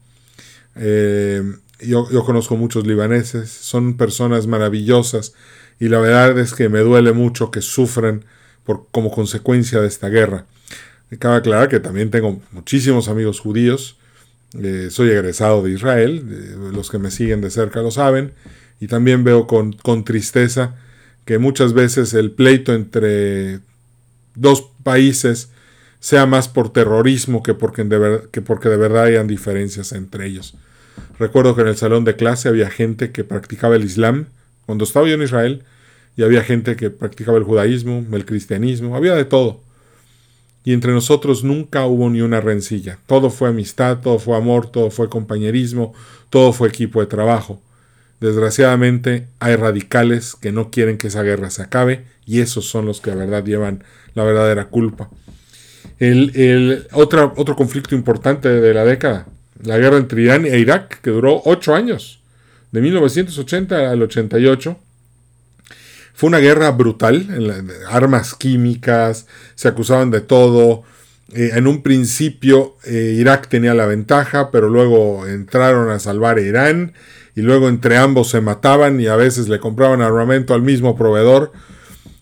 Eh, 0.75 1.43
yo, 1.81 2.07
conozco 2.25 2.55
muchos 2.55 2.87
libaneses, 2.87 3.49
son 3.49 3.97
personas 3.97 4.47
maravillosas 4.47 5.33
y 5.79 5.89
la 5.89 5.99
verdad 5.99 6.39
es 6.39 6.53
que 6.53 6.69
me 6.69 6.79
duele 6.79 7.11
mucho 7.11 7.51
que 7.51 7.61
sufren 7.61 8.25
como 8.91 9.11
consecuencia 9.11 9.81
de 9.81 9.87
esta 9.87 10.09
guerra. 10.09 10.45
cabe 11.19 11.37
aclarar 11.37 11.69
que 11.69 11.79
también 11.79 12.11
tengo 12.11 12.41
muchísimos 12.51 13.07
amigos 13.07 13.39
judíos, 13.39 13.97
eh, 14.61 14.89
soy 14.91 15.09
egresado 15.09 15.63
de 15.63 15.71
Israel, 15.71 16.23
los 16.73 16.89
que 16.89 16.99
me 16.99 17.11
siguen 17.11 17.41
de 17.41 17.49
cerca 17.49 17.81
lo 17.81 17.91
saben, 17.91 18.33
y 18.79 18.87
también 18.87 19.23
veo 19.23 19.47
con, 19.47 19.73
con 19.73 20.03
tristeza 20.03 20.75
que 21.25 21.37
muchas 21.39 21.73
veces 21.73 22.13
el 22.13 22.31
pleito 22.31 22.73
entre 22.73 23.59
dos 24.35 24.69
países 24.83 25.49
sea 25.99 26.25
más 26.25 26.47
por 26.47 26.71
terrorismo 26.71 27.43
que 27.43 27.55
que 28.31 28.41
porque 28.41 28.69
de 28.69 28.77
verdad 28.77 29.05
hayan 29.05 29.27
diferencias 29.27 29.91
entre 29.91 30.27
ellos. 30.27 30.55
Recuerdo 31.19 31.55
que 31.55 31.61
en 31.61 31.67
el 31.67 31.77
salón 31.77 32.05
de 32.05 32.15
clase 32.15 32.47
había 32.47 32.69
gente 32.69 33.11
que 33.11 33.23
practicaba 33.23 33.75
el 33.75 33.83
Islam 33.83 34.27
cuando 34.65 34.83
estaba 34.83 35.07
yo 35.07 35.15
en 35.15 35.23
Israel 35.23 35.63
y 36.17 36.23
había 36.23 36.43
gente 36.43 36.75
que 36.75 36.89
practicaba 36.89 37.37
el 37.37 37.43
judaísmo, 37.43 38.03
el 38.11 38.25
cristianismo, 38.25 38.95
había 38.95 39.13
de 39.13 39.23
todo. 39.23 39.61
Y 40.65 40.73
entre 40.73 40.91
nosotros 40.91 41.43
nunca 41.43 41.85
hubo 41.85 42.09
ni 42.09 42.21
una 42.21 42.41
rencilla. 42.41 42.97
Todo 43.05 43.29
fue 43.29 43.49
amistad, 43.49 43.99
todo 43.99 44.19
fue 44.19 44.35
amor, 44.35 44.69
todo 44.69 44.89
fue 44.89 45.07
compañerismo, 45.07 45.93
todo 46.29 46.51
fue 46.51 46.67
equipo 46.67 46.99
de 46.99 47.05
trabajo. 47.05 47.61
Desgraciadamente 48.19 49.27
hay 49.39 49.55
radicales 49.55 50.35
que 50.35 50.51
no 50.51 50.71
quieren 50.71 50.97
que 50.97 51.07
esa 51.07 51.21
guerra 51.21 51.51
se 51.51 51.61
acabe 51.61 52.05
y 52.25 52.41
esos 52.41 52.65
son 52.65 52.87
los 52.87 52.99
que 52.99 53.11
la 53.11 53.17
verdad 53.17 53.45
llevan 53.45 53.83
la 54.15 54.23
verdadera 54.23 54.65
culpa. 54.65 55.09
El, 55.99 56.87
otro 56.93 57.55
conflicto 57.55 57.95
importante 57.95 58.49
de 58.49 58.73
la 58.73 58.83
década, 58.83 59.27
la 59.63 59.77
guerra 59.77 59.97
entre 59.97 60.23
Irán 60.23 60.45
e 60.45 60.59
Irak, 60.59 60.99
que 61.01 61.11
duró 61.11 61.41
ocho 61.45 61.75
años, 61.75 62.19
de 62.71 62.81
1980 62.81 63.91
al 63.91 64.01
88. 64.01 64.77
Fue 66.17 66.29
una 66.29 66.39
guerra 66.39 66.71
brutal, 66.71 67.63
armas 67.91 68.33
químicas, 68.33 69.27
se 69.53 69.67
acusaban 69.67 70.09
de 70.09 70.19
todo. 70.19 70.81
Eh, 71.31 71.51
en 71.53 71.67
un 71.67 71.83
principio 71.83 72.75
eh, 72.85 73.13
Irak 73.19 73.49
tenía 73.49 73.75
la 73.75 73.85
ventaja, 73.85 74.49
pero 74.49 74.67
luego 74.67 75.27
entraron 75.27 75.91
a 75.91 75.99
salvar 75.99 76.39
a 76.39 76.41
Irán 76.41 76.93
y 77.35 77.41
luego 77.41 77.69
entre 77.69 77.97
ambos 77.97 78.31
se 78.31 78.41
mataban 78.41 78.99
y 78.99 79.05
a 79.05 79.15
veces 79.15 79.47
le 79.47 79.59
compraban 79.59 80.01
armamento 80.01 80.55
al 80.55 80.63
mismo 80.63 80.97
proveedor. 80.97 81.51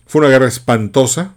Fue 0.06 0.20
una 0.20 0.28
guerra 0.28 0.48
espantosa 0.48 1.34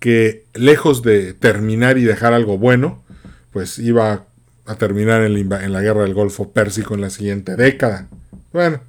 que 0.00 0.46
lejos 0.52 1.04
de 1.04 1.32
terminar 1.32 1.96
y 1.96 2.02
dejar 2.02 2.32
algo 2.32 2.58
bueno, 2.58 3.04
pues 3.52 3.78
iba 3.78 4.24
a 4.66 4.74
terminar 4.74 5.22
en 5.22 5.48
la, 5.72 5.80
guerra 5.80 6.02
del 6.02 6.14
Golfo 6.14 6.50
Pérsico 6.50 6.94
en 6.94 7.02
la 7.02 7.10
siguiente 7.10 7.54
década. 7.54 8.08
Bueno, 8.52 8.80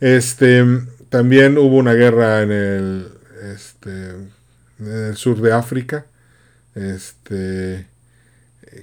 este 0.00 0.64
también 1.12 1.58
hubo 1.58 1.76
una 1.76 1.92
guerra 1.92 2.40
en 2.40 2.50
el, 2.50 3.08
este, 3.54 4.12
en 4.78 5.06
el 5.08 5.14
sur 5.14 5.42
de 5.42 5.52
África, 5.52 6.06
este, 6.74 7.86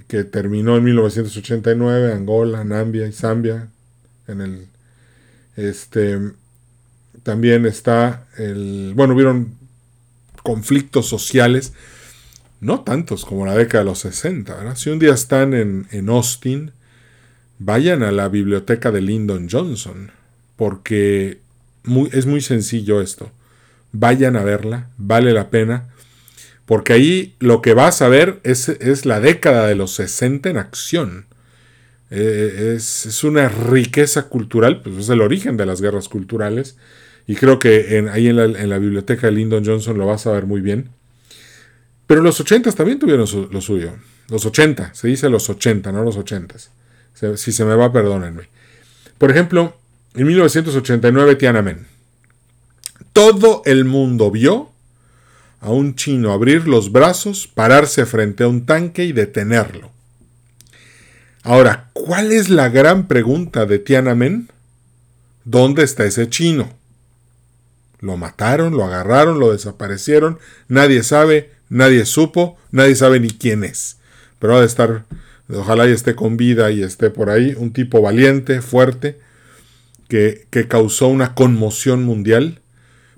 que 0.07 0.23
terminó 0.25 0.77
en 0.77 0.83
1989, 0.83 2.13
Angola, 2.13 2.63
Nambia 2.63 3.07
y 3.07 3.11
Zambia, 3.11 3.69
en 4.27 4.41
el 4.41 4.67
este 5.55 6.19
también 7.23 7.65
está 7.65 8.27
el 8.37 8.93
bueno, 8.95 9.15
hubieron 9.15 9.55
conflictos 10.43 11.09
sociales 11.09 11.73
no 12.61 12.81
tantos 12.81 13.25
como 13.25 13.47
la 13.47 13.55
década 13.55 13.83
de 13.83 13.89
los 13.89 13.99
60, 13.99 14.75
Si 14.75 14.91
un 14.91 14.99
día 14.99 15.13
están 15.13 15.55
en, 15.55 15.87
en 15.89 16.09
Austin, 16.09 16.73
vayan 17.57 18.03
a 18.03 18.11
la 18.11 18.29
biblioteca 18.29 18.91
de 18.91 19.01
Lyndon 19.01 19.49
Johnson, 19.49 20.11
porque 20.55 21.39
es 22.11 22.25
muy 22.25 22.41
sencillo 22.41 23.01
esto. 23.01 23.31
Vayan 23.91 24.35
a 24.35 24.43
verla, 24.43 24.89
vale 24.97 25.33
la 25.33 25.49
pena, 25.49 25.89
porque 26.65 26.93
ahí 26.93 27.35
lo 27.39 27.61
que 27.61 27.73
vas 27.73 28.01
a 28.01 28.09
ver 28.09 28.39
es, 28.43 28.69
es 28.69 29.05
la 29.05 29.19
década 29.19 29.65
de 29.65 29.75
los 29.75 29.91
60 29.95 30.49
en 30.49 30.57
acción. 30.57 31.25
Eh, 32.11 32.75
es, 32.75 33.23
una 33.23 33.49
riqueza 33.49 34.29
cultural, 34.29 34.81
pues 34.81 34.97
es 34.97 35.09
el 35.09 35.21
origen 35.21 35.57
de 35.57 35.65
las 35.65 35.81
guerras 35.81 36.09
culturales. 36.09 36.77
Y 37.25 37.35
creo 37.35 37.59
que 37.59 37.97
en, 37.97 38.09
ahí 38.09 38.27
en 38.27 38.35
la, 38.69 38.77
biblioteca 38.77 39.27
de 39.27 39.33
Lyndon 39.33 39.65
Johnson 39.65 39.97
lo 39.97 40.05
vas 40.05 40.27
a 40.27 40.31
ver 40.31 40.45
muy 40.45 40.61
bien. 40.61 40.89
Pero 42.07 42.21
los 42.21 42.39
80 42.39 42.71
también 42.73 42.99
tuvieron 42.99 43.27
lo 43.51 43.61
suyo. 43.61 43.93
Los 44.29 44.45
80, 44.45 44.93
se 44.93 45.07
dice 45.07 45.29
los 45.29 45.49
80, 45.49 45.91
no 45.91 46.03
los 46.03 46.17
80. 46.17 46.55
Si 47.35 47.51
se 47.51 47.65
me 47.65 47.75
va, 47.75 47.91
perdónenme. 47.91 48.43
Por 49.17 49.31
ejemplo, 49.31 49.78
en 50.15 50.27
1989 50.27 51.35
Tiananmen. 51.35 51.87
Todo 53.13 53.61
el 53.65 53.85
mundo 53.85 54.31
vio 54.31 54.71
a 55.61 55.71
un 55.71 55.95
chino 55.95 56.31
abrir 56.31 56.67
los 56.67 56.91
brazos, 56.91 57.47
pararse 57.47 58.05
frente 58.05 58.43
a 58.43 58.47
un 58.47 58.65
tanque 58.65 59.03
y 59.03 59.11
detenerlo. 59.11 59.91
Ahora, 61.43 61.89
¿cuál 61.93 62.31
es 62.31 62.49
la 62.49 62.69
gran 62.69 63.07
pregunta 63.07 63.65
de 63.65 63.79
Tiananmen? 63.79 64.49
¿Dónde 65.45 65.83
está 65.83 66.05
ese 66.05 66.29
chino? 66.29 66.73
Lo 67.99 68.17
mataron, 68.17 68.73
lo 68.73 68.85
agarraron, 68.85 69.39
lo 69.39 69.51
desaparecieron, 69.51 70.39
nadie 70.67 71.03
sabe, 71.03 71.51
nadie 71.69 72.05
supo, 72.05 72.57
nadie 72.71 72.95
sabe 72.95 73.19
ni 73.19 73.29
quién 73.29 73.63
es. 73.63 73.97
Pero 74.39 74.55
ha 74.55 74.59
de 74.61 74.65
estar, 74.65 75.03
ojalá 75.53 75.87
y 75.87 75.91
esté 75.91 76.15
con 76.15 76.37
vida 76.37 76.71
y 76.71 76.83
esté 76.83 77.09
por 77.09 77.29
ahí, 77.29 77.55
un 77.57 77.73
tipo 77.73 78.01
valiente, 78.01 78.61
fuerte, 78.61 79.19
que, 80.09 80.47
causó 80.67 81.07
una 81.07 81.35
conmoción 81.35 82.03
mundial, 82.03 82.59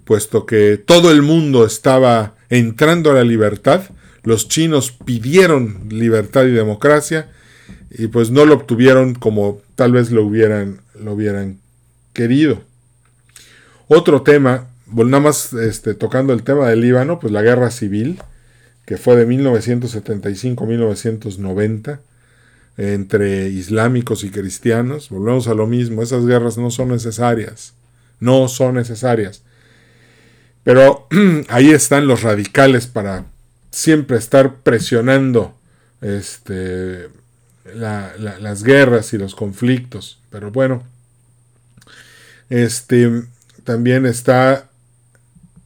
puesto 0.05 0.45
que 0.45 0.77
todo 0.77 1.10
el 1.10 1.24
mundo 1.24 1.65
estaba 1.65 2.35
entrando 2.50 3.09
a 3.09 3.15
la 3.15 3.24
libertad, 3.24 3.83
los 4.24 4.50
chinos 4.50 4.92
pidieron 4.92 5.87
libertad 5.89 6.46
y 6.46 6.51
democracia, 6.51 7.31
y 7.89 8.07
pues 8.07 8.29
no 8.29 8.46
lo 8.46 8.55
obtuvieron 8.55 9.15
como 9.15 9.61
tal 9.75 9.94
vez 9.94 10.11
lo 10.11 10.24
hubieran, 10.24 10.81
lo 11.00 11.13
hubieran 11.13 11.59
querido. 12.13 12.61
Otro 13.87 14.22
tema, 14.22 14.68
nada 14.94 15.20
más 15.20 15.53
este, 15.53 15.94
tocando 15.94 16.33
el 16.33 16.44
tema 16.44 16.70
del 16.70 16.81
Líbano, 16.81 17.20
pues 17.20 17.31
la 17.31 17.42
guerra 17.42 17.72
civil, 17.72 18.22
que 18.85 18.98
fue 18.98 19.15
de 19.15 19.25
1975 19.25 20.63
a 20.63 20.68
1990, 20.68 22.00
entre 22.77 23.50
islámicos 23.50 24.24
y 24.24 24.31
cristianos. 24.31 25.10
Volvemos 25.10 25.48
a 25.48 25.53
lo 25.53 25.68
mismo, 25.68 26.01
esas 26.01 26.25
guerras 26.25 26.57
no 26.57 26.72
son 26.72 26.90
necesarias, 26.90 27.74
no 28.20 28.48
son 28.48 28.75
necesarias. 28.75 29.44
Pero 30.64 31.07
ahí 31.50 31.72
están 31.72 32.07
los 32.07 32.24
radicales 32.24 32.88
para 32.88 33.25
siempre 33.72 34.18
estar 34.18 34.55
presionando 34.57 35.55
este, 36.01 37.10
las 37.74 38.64
guerras 38.64 39.14
y 39.14 39.18
los 39.18 39.36
conflictos. 39.36 40.20
Pero 40.29 40.51
bueno, 40.51 40.84
este 42.50 43.24
también 43.64 44.05
está 44.05 44.70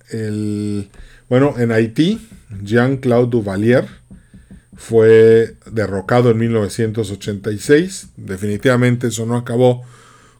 el, 0.09 0.89
bueno, 1.29 1.55
en 1.57 1.71
Haití, 1.71 2.27
Jean-Claude 2.63 3.29
Duvalier 3.29 3.87
fue 4.75 5.55
derrocado 5.69 6.31
en 6.31 6.37
1986. 6.37 8.09
Definitivamente 8.17 9.07
eso 9.07 9.25
no 9.25 9.37
acabó 9.37 9.83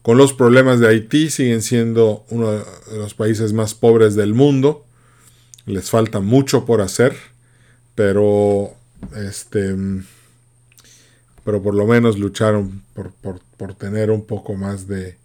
con 0.01 0.17
los 0.17 0.33
problemas 0.33 0.79
de 0.79 0.87
Haití. 0.87 1.29
Siguen 1.29 1.61
siendo 1.61 2.25
uno 2.29 2.51
de 2.51 2.63
los 2.97 3.13
países 3.13 3.53
más 3.53 3.73
pobres 3.73 4.15
del 4.15 4.33
mundo. 4.33 4.85
Les 5.65 5.89
falta 5.89 6.19
mucho 6.19 6.65
por 6.65 6.81
hacer. 6.81 7.15
Pero 7.95 8.73
este 9.15 9.75
pero 11.45 11.61
por 11.61 11.75
lo 11.75 11.85
menos 11.85 12.17
lucharon 12.17 12.81
por, 12.93 13.75
tener 13.75 14.09
un 14.09 14.25
poco 14.25 14.55
más 14.55 14.87
de, 14.87 15.15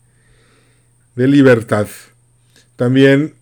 de 1.16 1.26
libertad. 1.26 1.88
También, 2.76 3.34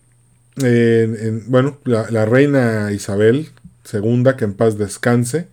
bueno, 1.47 1.77
la, 1.83 2.25
reina 2.25 2.91
Isabel 2.93 3.49
II, 3.91 4.23
que 4.37 4.45
en 4.45 4.53
paz 4.53 4.77
descanse, 4.77 5.49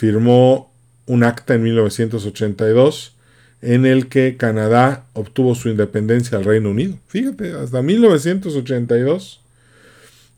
firmó 0.00 0.72
un 1.04 1.24
acta 1.24 1.54
en 1.56 1.62
1982 1.62 3.14
en 3.60 3.84
el 3.84 4.08
que 4.08 4.38
Canadá 4.38 5.04
obtuvo 5.12 5.54
su 5.54 5.68
independencia 5.68 6.38
al 6.38 6.44
Reino 6.44 6.70
Unido. 6.70 6.96
Fíjate, 7.08 7.52
hasta 7.52 7.82
1982. 7.82 9.42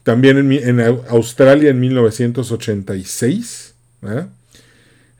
También 0.02 0.52
en, 0.52 0.80
Australia 0.80 1.70
en 1.70 1.78
1986. 1.78 3.74
¿verdad? 4.00 4.30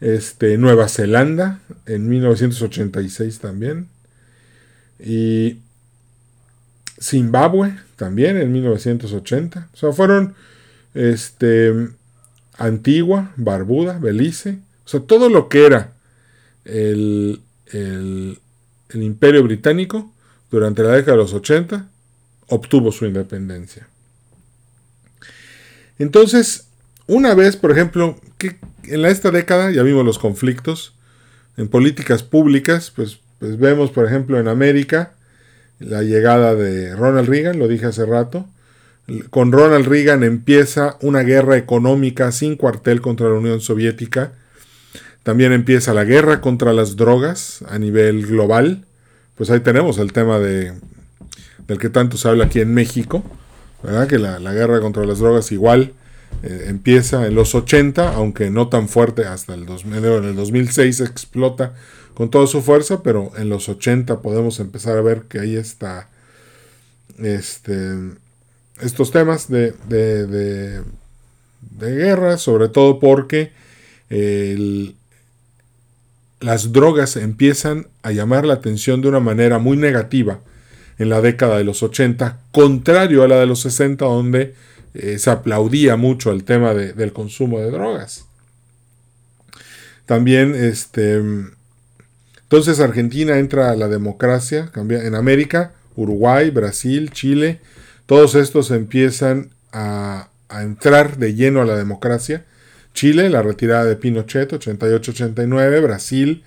Este, 0.00 0.58
Nueva 0.58 0.88
Zelanda 0.88 1.60
en 1.86 2.08
1986 2.08 3.38
también. 3.38 3.86
Y 4.98 5.58
Zimbabue 7.00 7.76
también 7.94 8.38
en 8.38 8.50
1980. 8.50 9.68
O 9.72 9.76
sea, 9.76 9.92
fueron 9.92 10.34
este, 10.94 11.92
Antigua, 12.58 13.32
Barbuda, 13.36 13.98
Belice. 13.98 14.58
O 14.84 14.88
sea, 14.88 15.00
todo 15.00 15.28
lo 15.28 15.48
que 15.48 15.66
era 15.66 15.92
el, 16.64 17.40
el, 17.72 18.38
imperio 18.94 19.42
británico 19.42 20.12
durante 20.50 20.82
la 20.82 20.90
década 20.90 21.12
de 21.12 21.22
los 21.22 21.32
80 21.32 21.88
obtuvo 22.48 22.92
su 22.92 23.06
independencia. 23.06 23.88
Entonces, 25.98 26.66
una 27.06 27.34
vez, 27.34 27.56
por 27.56 27.70
ejemplo, 27.70 28.18
que 28.38 28.56
en 28.84 29.04
esta 29.04 29.30
década 29.30 29.70
ya 29.70 29.82
vimos 29.82 30.04
los 30.04 30.18
conflictos 30.18 30.94
en 31.56 31.68
políticas 31.68 32.22
públicas, 32.22 32.92
pues, 32.94 33.18
pues 33.38 33.58
vemos, 33.58 33.90
por 33.90 34.06
ejemplo, 34.06 34.38
en 34.38 34.48
América 34.48 35.14
la 35.78 36.02
llegada 36.02 36.54
de 36.54 36.94
Ronald 36.94 37.28
Reagan, 37.28 37.58
lo 37.58 37.68
dije 37.68 37.86
hace 37.86 38.06
rato. 38.06 38.46
Con 39.30 39.52
Ronald 39.52 39.86
Reagan 39.86 40.22
empieza 40.22 40.96
una 41.00 41.20
guerra 41.20 41.56
económica 41.56 42.32
sin 42.32 42.56
cuartel 42.56 43.00
contra 43.00 43.28
la 43.28 43.34
Unión 43.34 43.60
Soviética. 43.60 44.32
También 45.22 45.52
empieza 45.52 45.92
la 45.92 46.04
guerra 46.04 46.40
contra 46.40 46.72
las 46.72 46.96
drogas 46.96 47.64
a 47.68 47.78
nivel 47.78 48.26
global. 48.26 48.84
Pues 49.36 49.50
ahí 49.50 49.60
tenemos 49.60 49.98
el 49.98 50.12
tema 50.12 50.38
de, 50.38 50.72
del 51.66 51.78
que 51.78 51.88
tanto 51.88 52.16
se 52.16 52.28
habla 52.28 52.44
aquí 52.44 52.60
en 52.60 52.72
México, 52.74 53.24
¿verdad? 53.82 54.06
Que 54.06 54.18
la, 54.18 54.38
la 54.38 54.52
guerra 54.52 54.80
contra 54.80 55.04
las 55.04 55.18
drogas 55.18 55.52
igual 55.52 55.92
eh, 56.42 56.64
empieza 56.68 57.26
en 57.26 57.34
los 57.34 57.54
80, 57.54 58.14
aunque 58.14 58.50
no 58.50 58.68
tan 58.68 58.88
fuerte, 58.88 59.26
hasta 59.26 59.54
el, 59.54 59.64
2000, 59.64 60.04
en 60.04 60.24
el 60.24 60.36
2006 60.36 61.00
explota 61.00 61.74
con 62.14 62.30
toda 62.30 62.46
su 62.46 62.62
fuerza, 62.62 63.02
pero 63.02 63.30
en 63.36 63.48
los 63.48 63.68
80 63.68 64.22
podemos 64.22 64.58
empezar 64.58 64.98
a 64.98 65.02
ver 65.02 65.22
que 65.22 65.38
ahí 65.38 65.56
está 65.56 66.08
este, 67.18 67.96
estos 68.80 69.10
temas 69.10 69.48
de, 69.48 69.72
de, 69.88 70.26
de, 70.26 71.94
guerra, 71.94 72.38
sobre 72.38 72.68
todo 72.68 72.98
porque 72.98 73.52
el, 74.08 74.96
las 76.40 76.72
drogas 76.72 77.16
empiezan 77.16 77.86
a 78.02 78.12
llamar 78.12 78.44
la 78.44 78.54
atención 78.54 79.00
de 79.00 79.08
una 79.08 79.20
manera 79.20 79.58
muy 79.58 79.76
negativa 79.76 80.40
en 80.98 81.08
la 81.08 81.20
década 81.20 81.58
de 81.58 81.64
los 81.64 81.82
80, 81.82 82.38
contrario 82.50 83.22
a 83.22 83.28
la 83.28 83.40
de 83.40 83.46
los 83.46 83.60
60, 83.60 84.04
donde 84.04 84.54
eh, 84.94 85.18
se 85.18 85.30
aplaudía 85.30 85.96
mucho 85.96 86.32
el 86.32 86.44
tema 86.44 86.74
del 86.74 87.12
consumo 87.12 87.58
de 87.58 87.70
drogas. 87.70 88.26
También, 90.06 90.54
este, 90.54 91.22
entonces 92.42 92.80
Argentina 92.80 93.38
entra 93.38 93.70
a 93.70 93.76
la 93.76 93.88
democracia, 93.88 94.70
cambia, 94.72 95.04
en 95.04 95.14
América, 95.14 95.72
Uruguay, 95.96 96.50
Brasil, 96.50 97.10
Chile, 97.10 97.60
todos 98.06 98.34
estos 98.34 98.70
empiezan 98.70 99.50
a, 99.72 100.28
a 100.48 100.62
entrar 100.62 101.16
de 101.18 101.34
lleno 101.34 101.62
a 101.62 101.64
la 101.64 101.76
democracia. 101.76 102.44
Chile, 102.94 103.30
la 103.30 103.42
retirada 103.42 103.84
de 103.84 103.96
Pinochet, 103.96 104.52
88-89, 104.52 105.82
Brasil, 105.82 106.44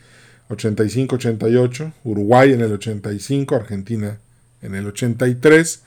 85-88, 0.50 1.94
Uruguay 2.04 2.54
en 2.54 2.62
el 2.62 2.72
85, 2.74 3.56
Argentina 3.56 4.20
en 4.62 4.76
el 4.76 4.88
83, 4.88 5.82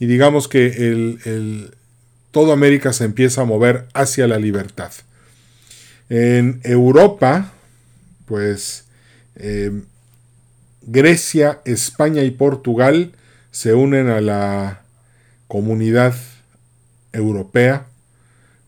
y 0.00 0.06
digamos 0.06 0.48
que 0.48 0.66
el, 0.66 1.70
todo 2.30 2.52
América 2.52 2.92
se 2.92 3.04
empieza 3.04 3.42
a 3.42 3.44
mover 3.44 3.86
hacia 3.94 4.26
la 4.26 4.38
libertad. 4.38 4.92
En 6.08 6.60
Europa, 6.64 7.52
pues 8.24 8.84
eh, 9.36 9.72
Grecia, 10.82 11.60
España 11.64 12.22
y 12.22 12.30
Portugal 12.30 13.12
se 13.50 13.74
unen 13.74 14.08
a 14.08 14.20
la 14.20 14.82
comunidad 15.48 16.14
europea. 17.12 17.86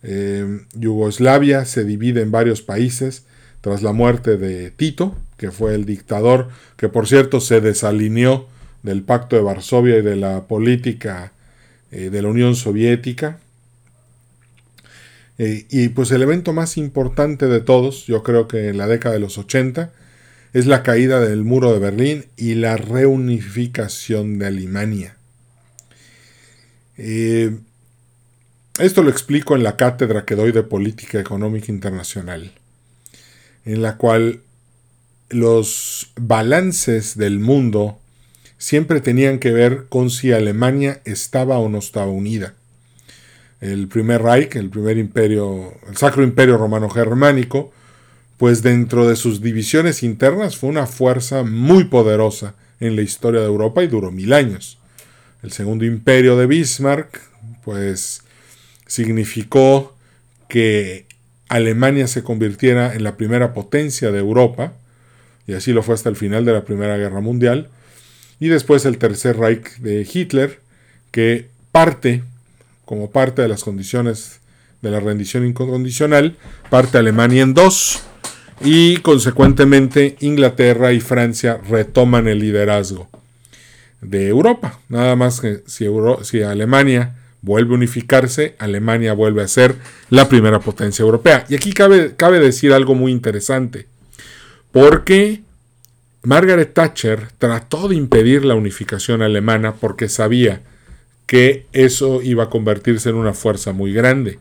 Eh, 0.02 0.62
Yugoslavia 0.74 1.64
se 1.66 1.84
divide 1.84 2.22
en 2.22 2.30
varios 2.30 2.62
países 2.62 3.24
tras 3.60 3.82
la 3.82 3.92
muerte 3.92 4.38
de 4.38 4.70
Tito, 4.70 5.14
que 5.36 5.50
fue 5.50 5.74
el 5.74 5.84
dictador 5.84 6.48
que 6.76 6.88
por 6.88 7.06
cierto 7.06 7.40
se 7.40 7.60
desalineó 7.60 8.48
del 8.82 9.02
Pacto 9.02 9.36
de 9.36 9.42
Varsovia 9.42 9.98
y 9.98 10.02
de 10.02 10.16
la 10.16 10.48
política 10.48 11.32
eh, 11.90 12.10
de 12.10 12.22
la 12.22 12.28
Unión 12.28 12.56
Soviética. 12.56 13.38
Eh, 15.38 15.66
y 15.70 15.88
pues 15.88 16.10
el 16.10 16.22
evento 16.22 16.52
más 16.52 16.76
importante 16.76 17.46
de 17.46 17.60
todos, 17.60 18.06
yo 18.06 18.22
creo 18.22 18.48
que 18.48 18.68
en 18.68 18.78
la 18.78 18.86
década 18.86 19.14
de 19.14 19.20
los 19.20 19.38
80, 19.38 19.92
es 20.52 20.66
la 20.66 20.82
caída 20.82 21.20
del 21.20 21.44
muro 21.44 21.72
de 21.72 21.78
Berlín 21.78 22.24
y 22.36 22.54
la 22.54 22.76
reunificación 22.76 24.38
de 24.38 24.46
Alemania. 24.46 25.16
Eh, 27.02 27.56
esto 28.78 29.02
lo 29.02 29.08
explico 29.08 29.56
en 29.56 29.62
la 29.62 29.78
cátedra 29.78 30.26
que 30.26 30.34
doy 30.34 30.52
de 30.52 30.62
Política 30.62 31.18
Económica 31.18 31.72
Internacional, 31.72 32.52
en 33.64 33.80
la 33.80 33.96
cual 33.96 34.42
los 35.30 36.12
balances 36.16 37.16
del 37.16 37.38
mundo 37.38 37.98
siempre 38.58 39.00
tenían 39.00 39.38
que 39.38 39.50
ver 39.50 39.86
con 39.88 40.10
si 40.10 40.32
Alemania 40.32 41.00
estaba 41.06 41.58
o 41.58 41.70
no 41.70 41.78
estaba 41.78 42.10
unida. 42.10 42.52
El 43.62 43.88
primer 43.88 44.20
Reich, 44.20 44.56
el 44.56 44.68
primer 44.68 44.98
imperio, 44.98 45.72
el 45.88 45.96
Sacro 45.96 46.22
Imperio 46.22 46.58
Romano 46.58 46.90
Germánico, 46.90 47.72
pues 48.36 48.62
dentro 48.62 49.08
de 49.08 49.16
sus 49.16 49.40
divisiones 49.40 50.02
internas 50.02 50.58
fue 50.58 50.68
una 50.68 50.86
fuerza 50.86 51.44
muy 51.44 51.84
poderosa 51.84 52.56
en 52.78 52.94
la 52.94 53.00
historia 53.00 53.40
de 53.40 53.46
Europa 53.46 53.82
y 53.82 53.86
duró 53.86 54.10
mil 54.10 54.34
años. 54.34 54.79
El 55.42 55.52
segundo 55.52 55.86
imperio 55.86 56.36
de 56.36 56.46
Bismarck, 56.46 57.20
pues 57.64 58.22
significó 58.86 59.96
que 60.48 61.06
Alemania 61.48 62.06
se 62.06 62.22
convirtiera 62.22 62.94
en 62.94 63.04
la 63.04 63.16
primera 63.16 63.54
potencia 63.54 64.10
de 64.10 64.18
Europa, 64.18 64.74
y 65.46 65.54
así 65.54 65.72
lo 65.72 65.82
fue 65.82 65.94
hasta 65.94 66.10
el 66.10 66.16
final 66.16 66.44
de 66.44 66.52
la 66.52 66.64
Primera 66.64 66.96
Guerra 66.98 67.20
Mundial, 67.20 67.68
y 68.38 68.48
después 68.48 68.84
el 68.84 68.98
Tercer 68.98 69.38
Reich 69.38 69.78
de 69.78 70.06
Hitler, 70.12 70.60
que 71.10 71.48
parte, 71.72 72.22
como 72.84 73.10
parte 73.10 73.42
de 73.42 73.48
las 73.48 73.64
condiciones 73.64 74.40
de 74.82 74.90
la 74.90 75.00
rendición 75.00 75.46
incondicional, 75.46 76.36
parte 76.68 76.98
Alemania 76.98 77.42
en 77.42 77.54
dos 77.54 78.00
y 78.62 78.98
consecuentemente 78.98 80.16
Inglaterra 80.20 80.92
y 80.92 81.00
Francia 81.00 81.60
retoman 81.68 82.28
el 82.28 82.40
liderazgo 82.40 83.08
de 84.00 84.28
Europa. 84.28 84.80
Nada 84.88 85.16
más 85.16 85.40
que 85.40 85.62
si, 85.66 86.42
Alemania 86.42 87.16
vuelve 87.42 87.72
a 87.72 87.76
unificarse, 87.76 88.54
Alemania 88.58 89.12
vuelve 89.12 89.42
a 89.42 89.48
ser 89.48 89.76
la 90.08 90.28
primera 90.28 90.60
potencia 90.60 91.02
europea. 91.02 91.44
Y 91.48 91.54
aquí 91.54 91.72
cabe, 91.72 92.14
cabe 92.16 92.40
decir 92.40 92.72
algo 92.72 92.94
muy 92.94 93.12
interesante, 93.12 93.86
porque 94.72 95.42
Margaret 96.22 96.74
Thatcher 96.74 97.28
trató 97.38 97.88
de 97.88 97.96
impedir 97.96 98.44
la 98.44 98.54
unificación 98.54 99.22
alemana 99.22 99.74
porque 99.74 100.08
sabía 100.08 100.62
que 101.26 101.66
eso 101.72 102.20
iba 102.22 102.44
a 102.44 102.50
convertirse 102.50 103.08
en 103.08 103.14
una 103.14 103.32
fuerza 103.32 103.72
muy 103.72 103.92
grande 103.92 104.38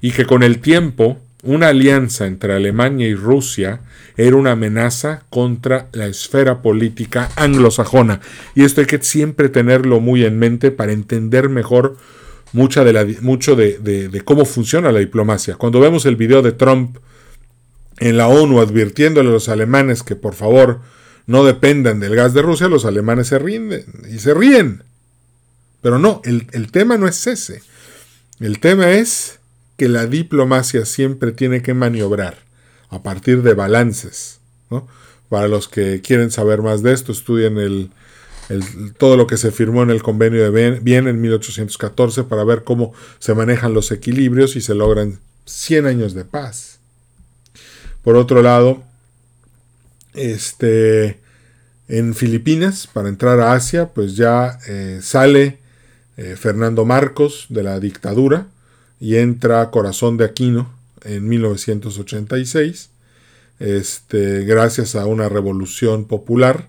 y 0.00 0.12
que 0.12 0.26
con 0.26 0.42
el 0.42 0.60
tiempo 0.60 1.18
una 1.42 1.68
alianza 1.68 2.26
entre 2.26 2.54
Alemania 2.54 3.08
y 3.08 3.14
Rusia 3.14 3.80
era 4.16 4.36
una 4.36 4.52
amenaza 4.52 5.22
contra 5.30 5.88
la 5.92 6.06
esfera 6.06 6.60
política 6.60 7.30
anglosajona 7.36 8.20
y 8.54 8.64
esto 8.64 8.82
hay 8.82 8.86
que 8.86 9.02
siempre 9.02 9.48
tenerlo 9.48 10.00
muy 10.00 10.24
en 10.24 10.38
mente 10.38 10.70
para 10.70 10.92
entender 10.92 11.48
mejor 11.48 11.96
mucha 12.52 12.84
de 12.84 13.18
mucho 13.20 13.56
de, 13.56 14.22
cómo 14.24 14.44
funciona 14.44 14.92
la 14.92 14.98
diplomacia. 14.98 15.56
Cuando 15.56 15.80
vemos 15.80 16.06
el 16.06 16.16
video 16.16 16.42
de 16.42 16.52
Trump 16.52 16.98
en 17.98 18.16
la 18.16 18.28
ONU 18.28 18.60
advirtiéndole 18.60 19.28
a 19.28 19.32
los 19.32 19.48
alemanes 19.48 20.02
que 20.02 20.16
por 20.16 20.34
favor 20.34 20.80
no 21.26 21.44
dependan 21.44 22.00
del 22.00 22.16
gas 22.16 22.34
de 22.34 22.42
Rusia, 22.42 22.68
los 22.68 22.84
alemanes 22.84 23.28
se 23.28 23.38
ríen 23.38 23.84
y 24.10 24.18
se 24.18 24.34
ríen. 24.34 24.82
Pero 25.82 25.98
no, 25.98 26.20
el, 26.24 26.70
tema 26.70 26.98
no 26.98 27.08
es 27.08 27.26
ese. 27.26 27.62
El 28.38 28.58
tema 28.58 28.90
es 28.92 29.39
que 29.80 29.88
la 29.88 30.06
diplomacia 30.06 30.84
siempre 30.84 31.32
tiene 31.32 31.62
que 31.62 31.72
maniobrar 31.72 32.36
a 32.90 33.02
partir 33.02 33.42
de 33.42 33.54
balances. 33.54 34.38
Para 35.30 35.48
los 35.48 35.68
que 35.68 36.02
quieren 36.02 36.30
saber 36.30 36.60
más 36.60 36.82
de 36.82 36.92
esto, 36.92 37.12
estudien 37.12 37.56
el, 37.56 37.90
todo 38.98 39.16
lo 39.16 39.26
que 39.26 39.38
se 39.38 39.50
firmó 39.50 39.82
en 39.82 39.88
el 39.88 40.02
convenio 40.02 40.42
de 40.42 40.80
Viena 40.80 41.08
en 41.08 41.22
1814 41.22 42.24
para 42.24 42.44
ver 42.44 42.62
cómo 42.62 42.92
se 43.20 43.32
manejan 43.32 43.72
los 43.72 43.90
equilibrios 43.90 44.54
y 44.54 44.60
se 44.60 44.74
logran 44.74 45.18
100 45.46 45.86
años 45.86 46.12
de 46.12 46.26
paz. 46.26 46.78
Por 48.04 48.16
otro 48.16 48.42
lado, 48.42 48.82
este, 50.12 51.20
en 51.88 52.14
Filipinas, 52.14 52.86
para 52.86 53.08
entrar 53.08 53.40
a 53.40 53.54
Asia, 53.54 53.88
pues 53.94 54.14
ya 54.14 54.58
eh, 54.68 55.00
sale 55.02 55.58
eh, 56.18 56.36
Fernando 56.36 56.84
Marcos 56.84 57.46
de 57.48 57.62
la 57.62 57.80
dictadura 57.80 58.48
y 59.00 59.16
entra 59.16 59.70
Corazón 59.70 60.18
de 60.18 60.26
Aquino 60.26 60.70
en 61.02 61.26
1986, 61.28 62.90
este, 63.58 64.44
gracias 64.44 64.94
a 64.94 65.06
una 65.06 65.28
revolución 65.28 66.04
popular 66.04 66.68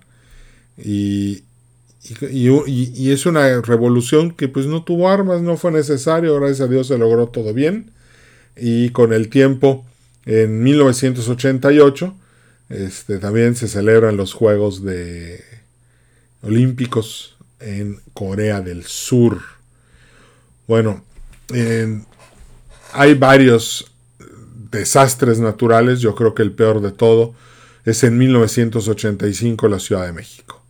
y, 0.76 1.44
y, 2.30 3.10
es 3.10 3.26
una 3.26 3.60
revolución 3.60 4.32
que 4.32 4.48
pues 4.48 4.66
no 4.66 4.82
tuvo 4.82 5.08
armas, 5.08 5.42
no 5.42 5.56
fue 5.56 5.70
necesario, 5.70 6.38
gracias 6.40 6.62
a 6.62 6.68
Dios 6.68 6.88
se 6.88 6.98
logró 6.98 7.28
todo 7.28 7.52
bien 7.54 7.90
y 8.56 8.90
con 8.90 9.12
el 9.12 9.28
tiempo 9.28 9.86
en 10.24 10.62
1988 10.62 12.14
este, 12.70 13.18
también 13.18 13.54
se 13.54 13.68
celebran 13.68 14.16
los 14.16 14.32
Juegos 14.32 14.82
de 14.82 15.44
Olímpicos 16.42 17.36
en 17.60 18.00
Corea 18.14 18.60
del 18.60 18.84
Sur. 18.84 19.40
Bueno, 20.66 21.04
hay 22.92 23.14
varios 23.14 23.90
desastres 24.70 25.38
naturales. 25.38 26.00
Yo 26.00 26.14
creo 26.14 26.34
que 26.34 26.42
el 26.42 26.52
peor 26.52 26.80
de 26.80 26.92
todo 26.92 27.34
es 27.84 28.04
en 28.04 28.18
1985 28.18 29.68
la 29.68 29.78
Ciudad 29.78 30.06
de 30.06 30.12
México. 30.12 30.62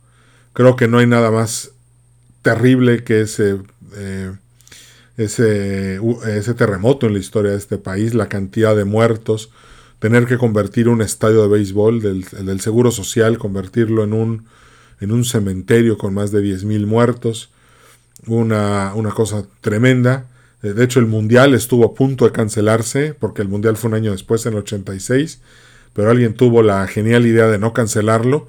Creo 0.53 0.75
que 0.75 0.87
no 0.87 0.99
hay 0.99 1.07
nada 1.07 1.31
más 1.31 1.71
terrible 2.41 3.03
que 3.03 3.21
ese, 3.21 3.57
eh, 3.95 4.31
ese, 5.17 6.53
terremoto 6.55 7.07
en 7.07 7.13
la 7.13 7.19
historia 7.19 7.51
de 7.51 7.57
este 7.57 7.77
país, 7.77 8.13
la 8.13 8.29
cantidad 8.29 8.75
de 8.75 8.85
muertos, 8.85 9.49
tener 9.99 10.25
que 10.25 10.37
convertir 10.37 10.89
un 10.89 11.01
estadio 11.01 11.41
de 11.43 11.47
béisbol 11.47 12.01
del, 12.01 12.23
del 12.23 12.61
Seguro 12.61 12.91
Social, 12.91 13.37
convertirlo 13.37 14.03
en 14.03 14.13
un, 14.13 14.45
en 14.99 15.11
un 15.11 15.23
cementerio 15.23 15.97
con 15.97 16.13
más 16.13 16.31
de 16.31 16.41
10.000 16.41 16.85
muertos, 16.85 17.49
una, 18.27 18.93
una 18.95 19.11
cosa 19.11 19.45
tremenda. 19.61 20.27
Eh, 20.63 20.73
de 20.73 20.83
hecho, 20.83 20.99
el 20.99 21.05
Mundial 21.05 21.53
estuvo 21.53 21.85
a 21.85 21.93
punto 21.93 22.25
de 22.25 22.31
cancelarse, 22.31 23.13
porque 23.13 23.41
el 23.41 23.49
Mundial 23.49 23.77
fue 23.77 23.89
un 23.89 23.95
año 23.95 24.11
después, 24.11 24.45
en 24.45 24.53
el 24.53 24.59
86, 24.59 25.39
pero 25.93 26.09
alguien 26.09 26.33
tuvo 26.33 26.63
la 26.63 26.87
genial 26.87 27.25
idea 27.25 27.47
de 27.47 27.59
no 27.59 27.73
cancelarlo 27.73 28.47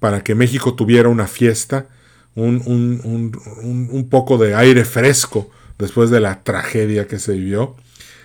para 0.00 0.24
que 0.24 0.34
México 0.34 0.74
tuviera 0.74 1.08
una 1.08 1.28
fiesta, 1.28 1.86
un, 2.34 2.62
un, 2.64 3.00
un, 3.04 3.88
un 3.90 4.08
poco 4.08 4.38
de 4.38 4.54
aire 4.54 4.84
fresco 4.84 5.50
después 5.78 6.10
de 6.10 6.20
la 6.20 6.42
tragedia 6.42 7.06
que 7.06 7.18
se 7.18 7.34
vivió. 7.34 7.76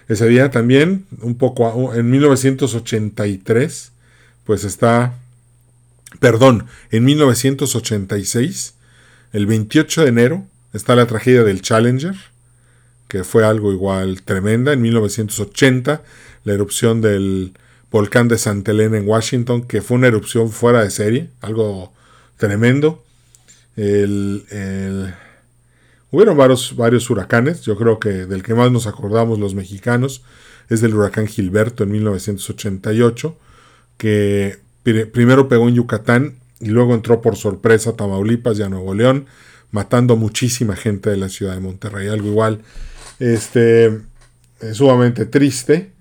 Ese 0.08 0.28
día 0.28 0.52
también, 0.52 1.06
un 1.22 1.36
poco 1.36 1.94
en 1.94 2.10
1983, 2.10 3.92
pues 4.46 4.64
está, 4.64 5.16
perdón, 6.20 6.68
en 6.92 7.04
1986, 7.06 8.76
el 9.34 9.48
28 9.48 10.04
de 10.04 10.08
enero, 10.08 10.46
está 10.74 10.96
la 10.96 11.08
tragedia 11.08 11.44
del 11.44 11.62
Challenger, 11.62 12.16
que 13.08 13.24
fue 13.24 13.46
algo 13.46 13.72
igual 13.72 14.24
tremenda. 14.24 14.74
En 14.74 14.82
1980, 14.82 16.04
la 16.44 16.54
erupción 16.54 17.02
del 17.02 17.54
volcán 17.92 18.28
de 18.28 18.38
Santa 18.38 18.72
Elena 18.72 18.98
en 18.98 19.08
Washington, 19.08 19.64
que 19.64 19.82
fue 19.82 19.98
una 19.98 20.08
erupción 20.08 20.52
fuera 20.52 20.84
de 20.84 20.92
serie, 20.92 21.30
algo 21.42 21.94
tremendo. 22.38 23.04
Hubieron 23.76 25.14
varios, 26.38 26.76
varios 26.76 27.10
huracanes, 27.10 27.62
yo 27.62 27.76
creo 27.76 28.00
que 28.00 28.26
del 28.26 28.44
que 28.44 28.54
más 28.54 28.72
nos 28.72 28.88
acordamos 28.88 29.40
los 29.40 29.56
mexicanos 29.56 30.22
es 30.70 30.82
del 30.82 30.96
huracán 30.96 31.28
Gilberto 31.28 31.84
en 31.84 31.92
1988, 31.92 33.38
que 33.98 34.58
primero 34.84 35.48
pegó 35.48 35.68
en 35.68 35.76
Yucatán 35.76 36.36
y 36.60 36.70
luego 36.70 36.96
entró 36.96 37.22
por 37.22 37.36
sorpresa 37.36 37.92
a 37.92 37.96
Tamaulipas 37.96 38.58
y 38.60 38.64
a 38.64 38.70
Nuevo 38.70 38.94
León, 38.94 39.26
matando 39.72 40.16
muchísima 40.16 40.76
gente 40.76 41.10
de 41.10 41.18
la 41.18 41.30
ciudad 41.30 41.54
de 41.54 41.60
Monterrey, 41.60 42.08
algo 42.08 42.28
igual 42.28 42.62
este, 43.20 44.02
sumamente 44.74 45.26
triste. 45.26 45.92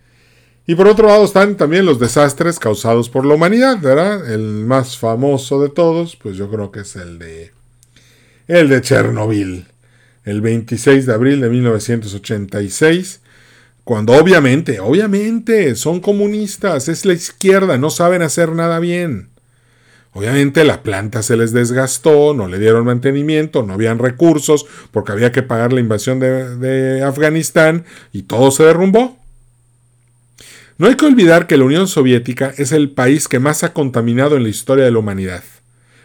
Y 0.67 0.75
por 0.75 0.89
otro 0.89 1.09
lado 1.09 1.25
están 1.25 1.57
también 1.57 1.85
los 1.85 1.99
desastres 1.99 2.59
causados 2.59 3.11
por 3.11 3.27
la 3.27 3.35
humanidad, 3.35 3.79
¿verdad? 3.81 4.33
El 4.33 4.65
más 4.65 4.97
famoso 4.97 5.63
de 5.63 5.69
todos, 5.69 6.17
pues 6.17 6.37
yo 6.37 6.51
creo 6.51 6.71
que 6.71 6.81
es 6.81 6.97
el 6.97 7.19
de 7.19 7.53
el 8.47 8.69
de 8.69 8.81
Chernobyl, 8.83 9.67
el 10.25 10.41
26 10.41 11.07
de 11.07 11.13
abril 11.15 11.41
de 11.41 11.49
1986, 11.49 13.21
cuando 13.85 14.15
obviamente, 14.15 14.81
obviamente 14.81 15.75
son 15.77 16.01
comunistas, 16.01 16.89
es 16.89 17.05
la 17.05 17.13
izquierda, 17.13 17.77
no 17.79 17.91
saben 17.91 18.23
hacer 18.23 18.53
nada 18.53 18.79
bien. 18.81 19.29
Obviamente 20.15 20.63
la 20.63 20.85
planta 20.85 21.25
se 21.25 21.37
les 21.37 21.53
desgastó, 21.53 22.35
no 22.35 22.47
le 22.47 22.61
dieron 22.61 22.85
mantenimiento, 22.85 23.65
no 23.65 23.75
habían 23.75 23.99
recursos 23.99 24.65
porque 24.93 25.11
había 25.11 25.33
que 25.33 25.43
pagar 25.43 25.73
la 25.73 25.81
invasión 25.81 26.21
de, 26.21 27.03
Afganistán 27.03 27.85
y 28.13 28.23
todo 28.23 28.53
se 28.53 28.63
derrumbó. 28.63 29.19
No 30.79 30.87
hay 30.87 30.95
que 30.95 31.07
olvidar 31.07 31.49
que 31.49 31.57
la 31.57 31.65
Unión 31.65 31.89
Soviética 31.89 32.55
es 32.57 32.71
el 32.71 32.91
país 32.93 33.27
que 33.27 33.41
más 33.41 33.65
ha 33.65 33.73
contaminado 33.73 34.37
en 34.37 34.45
la 34.45 34.49
historia 34.51 34.85
de 34.85 34.93
la 34.93 35.01
humanidad. 35.01 35.43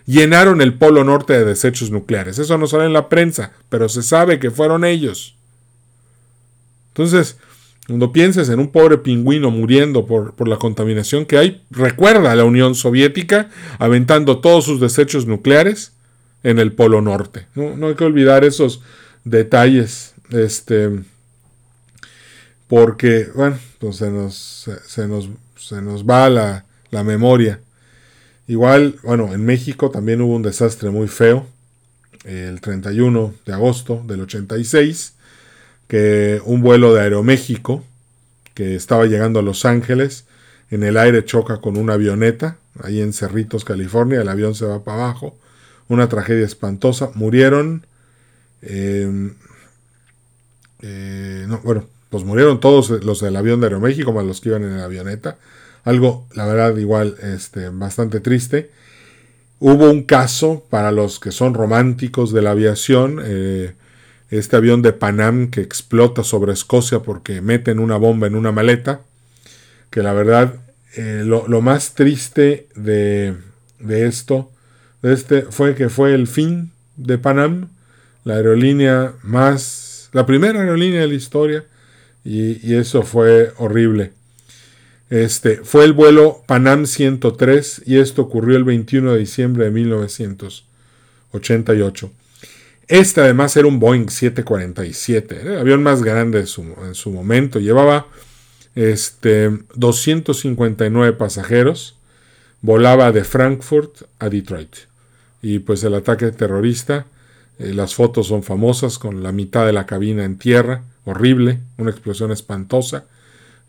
Llenaron 0.08 0.62
el 0.62 0.74
Polo 0.74 1.04
Norte 1.04 1.34
de 1.34 1.46
desechos 1.46 1.92
nucleares. 1.92 2.40
Eso 2.40 2.58
no 2.58 2.66
sale 2.66 2.86
en 2.86 2.94
la 2.94 3.10
prensa, 3.10 3.52
pero 3.70 3.90
se 3.90 4.02
sabe 4.02 4.40
que 4.40 4.50
fueron 4.50 4.86
ellos. 4.86 5.36
Entonces, 6.90 7.38
cuando 7.90 8.12
pienses 8.12 8.50
en 8.50 8.60
un 8.60 8.72
pobre 8.72 9.00
pingüino 9.00 9.50
muriendo 9.50 10.06
por, 10.06 10.36
por, 10.36 10.48
la 10.48 10.58
contaminación 10.58 11.26
que 11.26 11.40
hay, 11.40 11.64
recuerda 11.72 12.32
a 12.32 12.36
la 12.36 12.44
Unión 12.44 12.76
Soviética 12.76 13.50
aventando 13.80 14.42
todos 14.42 14.64
sus 14.64 14.80
desechos 14.80 15.26
nucleares 15.26 15.94
en 16.44 16.60
el 16.60 16.72
Polo 16.72 17.02
Norte. 17.02 17.48
No, 17.56 17.88
hay 17.88 17.96
que 17.96 18.04
olvidar 18.04 18.44
esos 18.44 18.82
detalles. 19.24 20.14
Este, 20.30 20.92
porque, 22.68 23.28
bueno, 23.34 23.58
pues 23.80 23.96
se, 23.96 24.12
nos, 24.12 24.70
se, 24.86 25.08
nos, 25.08 25.28
se 25.58 25.82
nos 25.82 26.06
va 26.06 26.30
la, 26.30 26.66
la 26.92 27.04
memoria. 27.04 27.60
Igual, 28.48 28.98
bueno, 29.02 29.34
en 29.34 29.44
México 29.44 29.90
también 29.90 30.22
hubo 30.22 30.36
un 30.36 30.44
desastre 30.44 30.92
muy 30.92 31.08
feo, 31.08 31.48
el 32.24 32.62
31 32.62 33.34
de 33.48 33.54
agosto 33.54 34.04
del 34.06 34.22
86, 34.22 35.16
que 35.90 36.40
un 36.46 36.62
vuelo 36.62 36.94
de 36.94 37.02
Aeroméxico, 37.02 37.84
que 38.54 38.76
estaba 38.76 39.08
llegando 39.08 39.40
a 39.40 39.42
Los 39.42 39.66
Ángeles, 39.66 40.26
en 40.70 40.84
el 40.84 40.98
aire 40.98 41.26
choca 41.26 41.58
con 41.58 41.78
una 41.78 41.94
avioneta, 41.96 42.58
ahí 42.82 43.02
en 43.02 43.12
Cerritos, 43.12 43.66
California, 43.66 44.22
el 44.22 44.30
avión 44.30 44.54
se 44.54 44.66
va 44.66 44.84
para 44.84 45.04
abajo, 45.04 45.36
una 45.88 46.08
tragedia 46.08 46.46
espantosa, 46.46 47.10
murieron, 47.16 47.88
eh, 48.62 49.32
eh, 50.84 51.46
no, 51.48 51.60
bueno, 51.64 51.88
pues 52.12 52.24
murieron 52.24 52.60
todos 52.60 52.92
los 53.04 53.20
del 53.20 53.36
avión 53.36 53.60
de 53.60 53.66
Aeroméxico, 53.66 54.14
más 54.14 54.26
los 54.26 54.42
que 54.42 54.50
iban 54.50 54.64
en 54.64 54.78
la 54.78 54.86
avioneta. 54.86 55.38
Algo, 55.86 56.28
la 56.36 56.46
verdad, 56.46 56.78
igual, 56.78 57.16
este, 57.24 57.70
bastante 57.70 58.20
triste. 58.20 58.70
Hubo 59.60 59.90
un 59.90 60.04
caso 60.04 60.64
para 60.70 60.92
los 60.92 61.20
que 61.20 61.32
son 61.32 61.56
románticos 61.56 62.32
de 62.32 62.44
la 62.44 62.52
aviación, 62.52 63.20
eh, 63.24 63.74
este 64.30 64.56
avión 64.56 64.82
de 64.82 64.94
Panam 64.94 65.50
que 65.50 65.62
explota 65.62 66.24
sobre 66.24 66.54
Escocia 66.54 67.00
porque 67.00 67.42
meten 67.42 67.80
una 67.80 67.98
bomba 67.98 68.28
en 68.28 68.36
una 68.36 68.52
maleta, 68.52 69.02
que 69.90 70.04
la 70.04 70.14
verdad, 70.14 70.56
eh, 70.96 71.24
lo, 71.26 71.48
lo, 71.48 71.62
más 71.62 71.96
triste 71.96 72.68
de, 72.76 73.36
de 73.80 74.08
esto, 74.08 74.52
de 75.02 75.14
este, 75.14 75.42
fue 75.44 75.76
que 75.76 75.90
fue 75.90 76.14
el 76.14 76.28
fin 76.28 76.72
de 76.96 77.18
Panam, 77.18 77.70
la 78.24 78.36
aerolínea 78.36 79.14
más, 79.24 80.10
la 80.14 80.26
primera 80.26 80.60
aerolínea 80.60 81.02
de 81.02 81.08
la 81.08 81.14
historia, 81.14 81.66
y, 82.24 82.76
eso 82.76 83.04
fue 83.04 83.54
horrible. 83.58 84.14
Este, 85.10 85.58
fue 85.64 85.86
el 85.86 85.94
vuelo 85.94 86.44
Panam 86.46 86.86
103 86.86 87.84
y 87.88 87.98
esto 87.98 88.22
ocurrió 88.22 88.58
el 88.58 88.64
21 88.64 89.14
de 89.14 89.20
diciembre 89.20 89.66
de 89.66 89.72
1988. 89.72 92.12
Este 92.90 93.22
además 93.22 93.56
era 93.56 93.68
un 93.68 93.80
Boeing 93.80 94.10
747, 94.10 95.42
el 95.44 95.60
avión 95.60 95.84
más 95.84 96.02
grande 96.02 96.40
en 96.40 96.48
su, 96.96 97.12
momento. 97.12 97.60
Llevaba 97.60 98.08
este, 98.74 99.52
259 99.76 101.14
pasajeros, 101.14 101.96
volaba 102.62 103.12
de 103.12 103.24
Frankfurt 103.24 104.02
a 104.18 104.28
Detroit. 104.28 104.76
Y 105.44 105.60
pues 105.60 105.84
el 105.84 105.94
ataque 105.94 106.32
terrorista, 106.32 107.06
eh, 107.60 107.74
las 107.76 107.94
fotos 107.94 108.26
son 108.26 108.42
famosas 108.42 108.98
con 108.98 109.22
la 109.22 109.32
mitad 109.32 109.68
de 109.68 109.74
la 109.74 109.86
cabina 109.86 110.26
en 110.26 110.40
tierra, 110.40 110.82
horrible, 111.06 111.60
una 111.78 111.92
explosión 111.92 112.32
espantosa. 112.32 113.06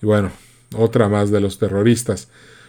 Y 0.00 0.06
bueno, 0.06 0.32
otra 0.74 1.10
más 1.10 1.30
de 1.30 1.40
los 1.40 1.58
terroristas. 1.58 2.28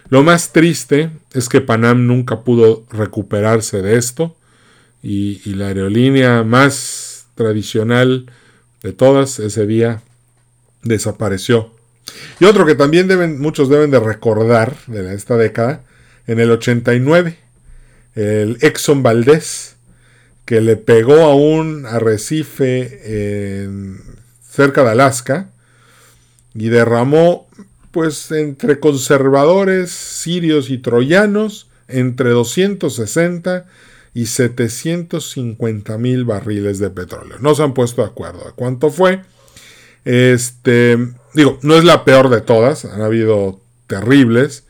Lo 0.09 0.21
más 0.21 0.51
triste 0.51 1.11
es 1.31 1.47
que 1.47 1.61
Panam 1.61 2.07
nunca 2.07 2.41
pudo 2.41 2.83
recuperarse 2.91 3.81
de 3.81 3.95
esto 3.95 4.35
y, 5.03 5.53
la 5.53 5.67
aerolínea 5.67 6.43
más 6.43 7.25
tradicional 7.35 8.31
de 8.83 8.93
todas 8.93 9.39
ese 9.39 9.65
día 9.65 10.01
desapareció. 10.83 11.71
Y 12.39 12.45
otro 12.45 12.65
que 12.65 12.75
también 12.75 13.39
muchos 13.39 13.69
deben 13.69 13.91
de 13.91 13.99
recordar 13.99 14.75
de 14.87 15.13
esta 15.13 15.37
década, 15.37 15.83
en 16.27 16.39
el 16.39 16.51
89, 16.51 17.37
el 18.15 18.57
Exxon 18.61 19.03
Valdez, 19.03 19.75
que 20.45 20.61
le 20.61 20.75
pegó 20.75 21.21
a 21.21 21.35
un 21.35 21.85
arrecife 21.85 23.63
en 23.63 24.01
cerca 24.47 24.83
de 24.83 24.91
Alaska, 24.91 25.49
y 26.53 26.67
derramó, 26.67 27.47
pues, 27.91 28.31
entre 28.31 28.79
conservadores 28.79 29.91
sirios 29.91 30.69
y 30.69 30.77
troyanos, 30.77 31.67
entre 31.87 32.29
260 32.29 33.65
y 34.13 34.25
750 34.25 35.97
mil 35.97 36.25
barriles 36.25 36.79
de 36.79 36.89
petróleo. 36.89 37.37
No 37.39 37.55
se 37.55 37.63
han 37.63 37.73
puesto 37.73 38.01
de 38.01 38.07
acuerdo 38.07 38.47
a 38.47 38.51
cuánto 38.51 38.89
fue. 38.89 39.21
Este, 40.03 40.97
digo, 41.33 41.59
no 41.61 41.75
es 41.75 41.85
la 41.85 42.03
peor 42.03 42.29
de 42.29 42.41
todas, 42.41 42.85
han 42.85 43.01
habido 43.01 43.61
terribles, 43.87 44.65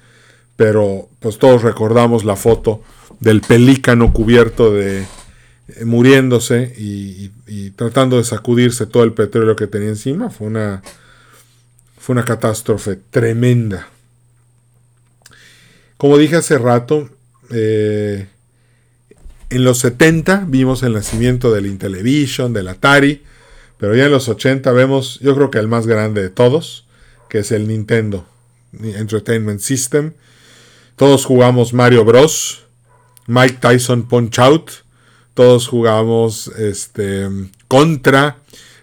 pero 0.55 1.09
pues 1.19 1.37
todos 1.39 1.63
recordamos 1.63 2.23
la 2.23 2.35
foto 2.35 2.81
del 3.19 3.41
pelícano 3.41 4.13
cubierto 4.13 4.73
de, 4.73 5.05
eh, 5.75 5.85
muriéndose 5.85 6.73
y, 6.77 7.31
tratando 7.75 8.17
de 8.17 8.23
sacudirse 8.23 8.85
todo 8.85 9.03
el 9.03 9.13
petróleo 9.13 9.55
que 9.55 9.67
tenía 9.67 9.89
encima. 9.89 10.29
Fue 10.29 10.47
una, 10.47 10.81
fue 11.97 12.13
una 12.13 12.25
catástrofe 12.25 12.97
tremenda. 13.09 13.87
Como 15.97 16.17
dije 16.17 16.35
hace 16.35 16.57
rato, 16.57 17.09
eh, 17.51 18.27
en 19.51 19.63
los 19.65 19.79
70 19.79 20.45
vimos 20.47 20.81
el 20.81 20.93
nacimiento 20.93 21.51
del 21.51 21.65
Intellivision, 21.67 22.53
del 22.53 22.69
Atari, 22.69 23.21
pero 23.77 23.95
ya 23.95 24.05
en 24.05 24.11
los 24.11 24.29
80 24.29 24.71
vemos, 24.71 25.19
yo 25.19 25.35
creo 25.35 25.51
que 25.51 25.59
el 25.59 25.67
más 25.67 25.87
grande 25.87 26.21
de 26.21 26.29
todos, 26.29 26.87
que 27.29 27.39
es 27.39 27.51
el 27.51 27.67
Nintendo 27.67 28.25
Entertainment 28.81 29.59
System. 29.59 30.13
Todos 30.95 31.25
jugamos 31.25 31.73
Mario 31.73 32.05
Bros, 32.05 32.63
Mike 33.27 33.57
Tyson 33.59 34.07
Punch 34.07 34.39
Out, 34.39 34.71
todos 35.33 35.67
jugábamos 35.67 36.47
este, 36.57 37.27
Contra, 37.67 38.37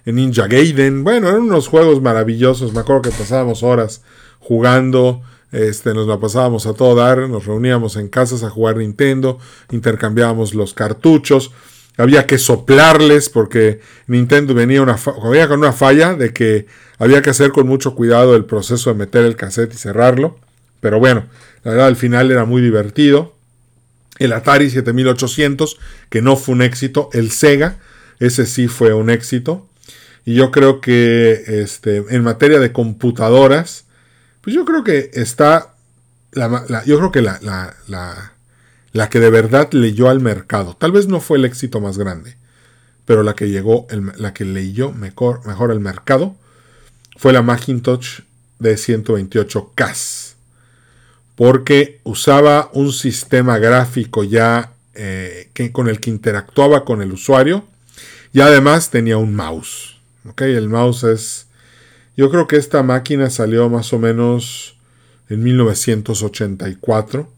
Ninja 0.05 0.47
Gaiden. 0.47 1.05
Bueno, 1.05 1.29
eran 1.29 1.43
unos 1.43 1.69
juegos 1.69 2.01
maravillosos. 2.01 2.73
Me 2.73 2.81
acuerdo 2.81 3.03
que 3.03 3.11
pasábamos 3.11 3.63
horas 3.63 4.03
jugando. 4.39 5.23
Este, 5.51 5.95
nos 5.95 6.07
la 6.07 6.19
pasábamos 6.21 6.67
a 6.67 6.75
todo 6.75 6.95
dar. 6.95 7.29
Nos 7.29 7.47
reuníamos 7.47 7.97
en 7.97 8.09
casas 8.09 8.43
a 8.43 8.51
jugar 8.51 8.77
Nintendo. 8.77 9.39
Intercambiábamos 9.71 10.55
los 10.55 10.75
cartuchos. 10.75 11.53
Había 11.97 12.27
que 12.27 12.39
soplarles 12.39 13.29
porque 13.29 13.81
Nintendo 14.07 14.55
venía 14.55 14.81
con 14.81 15.59
una 15.59 15.73
falla 15.73 16.15
de 16.15 16.33
que 16.33 16.67
había 16.99 17.23
que 17.23 17.31
hacer 17.31 17.51
con 17.51 17.67
mucho 17.67 17.95
cuidado 17.95 18.37
el 18.37 18.45
proceso 18.45 18.91
de 18.91 18.99
meter 18.99 19.25
el 19.25 19.37
cassette 19.37 19.75
y 19.75 19.77
cerrarlo. 19.77 20.39
Pero 20.81 21.01
bueno, 21.01 21.27
La 21.65 21.73
verdad, 21.73 21.89
al 21.89 21.97
final 21.97 22.31
era 22.31 22.45
muy 22.45 22.63
divertido. 22.63 23.35
El 24.19 24.33
Atari 24.33 24.71
7800, 24.71 25.77
que 26.09 26.23
no 26.23 26.37
fue 26.37 26.55
un 26.55 26.63
éxito. 26.63 27.11
El 27.13 27.31
Sega, 27.31 27.79
ese 28.21 28.47
sí 28.47 28.69
fue 28.69 28.95
un 28.95 29.11
éxito. 29.11 29.67
Y 30.25 30.35
yo 30.35 30.51
creo 30.51 30.81
que 30.81 31.43
este, 31.47 32.05
en 32.11 32.23
materia 32.23 32.61
de 32.61 32.73
computadoras, 32.73 33.87
pues 34.41 34.55
yo 34.55 34.65
creo 34.65 34.85
que 34.85 35.11
está. 35.15 35.75
La, 36.33 36.85
yo 36.85 36.99
creo 36.99 37.11
que 37.11 37.23
la, 37.23 37.39
la, 37.43 38.33
la, 38.93 39.11
que 39.11 39.19
de 39.19 39.31
verdad 39.31 39.73
leyó 39.73 40.09
al 40.09 40.21
mercado. 40.21 40.77
Tal 40.79 40.93
vez 40.93 41.09
no 41.09 41.21
fue 41.21 41.39
el 41.39 41.45
éxito 41.45 41.81
más 41.81 41.99
grande, 41.99 42.37
pero 43.07 43.23
la 43.23 43.35
que 43.35 43.49
llegó, 43.49 43.87
la 44.17 44.35
que 44.35 44.45
leyó 44.45 44.93
mejor, 44.93 45.47
mejor 45.47 45.71
al 45.71 45.81
mercado 45.81 46.37
fue 47.17 47.33
la 47.33 47.43
Macintosh 47.43 48.21
de 48.59 48.75
128K. 48.75 50.35
Porque 51.35 52.01
usaba 52.05 52.71
un 52.73 52.93
sistema 52.93 53.59
gráfico 53.59 54.25
ya 54.25 54.73
eh, 54.95 55.51
que, 55.55 55.73
con 55.73 55.89
el 55.89 56.01
que 56.01 56.11
interactuaba 56.11 56.85
con 56.85 57.03
el 57.03 57.13
usuario 57.13 57.65
y 58.33 58.41
además 58.41 58.91
tenía 58.91 59.17
un 59.17 59.35
mouse. 59.35 59.97
¿ok? 60.29 60.43
El 60.43 60.69
mouse 60.69 61.05
es... 61.05 61.48
Yo 62.19 62.31
creo 62.31 62.49
que 62.49 62.57
esta 62.57 62.83
máquina 62.83 63.31
salió 63.31 63.69
más 63.69 63.93
o 63.93 63.99
menos 64.01 64.75
en 65.29 65.41
1984, 65.41 67.31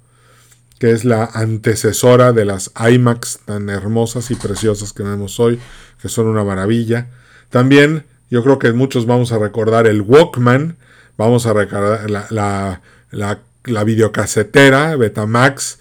que 0.79 0.93
es 0.93 1.05
la 1.05 1.27
antecesora 1.27 2.33
de 2.33 2.47
las 2.47 2.73
iMacs 2.91 3.41
tan 3.45 3.69
hermosas 3.69 4.31
y 4.31 4.37
preciosas 4.37 4.95
que 4.95 5.03
vemos 5.03 5.39
hoy, 5.39 5.61
que 6.01 6.09
son 6.09 6.29
una 6.29 6.45
maravilla. 6.45 7.09
También 7.51 8.07
yo 8.31 8.43
creo 8.43 8.59
que 8.59 8.73
muchos 8.73 9.05
vamos 9.05 9.33
a 9.33 9.39
recordar 9.39 9.87
el 9.87 10.01
Walkman, 10.01 10.79
vamos 11.19 11.45
a 11.45 11.53
recordar 11.53 12.11
la, 12.11 12.81
la, 13.11 13.85
videocasetera 13.85 14.97
Betamax, 14.97 15.79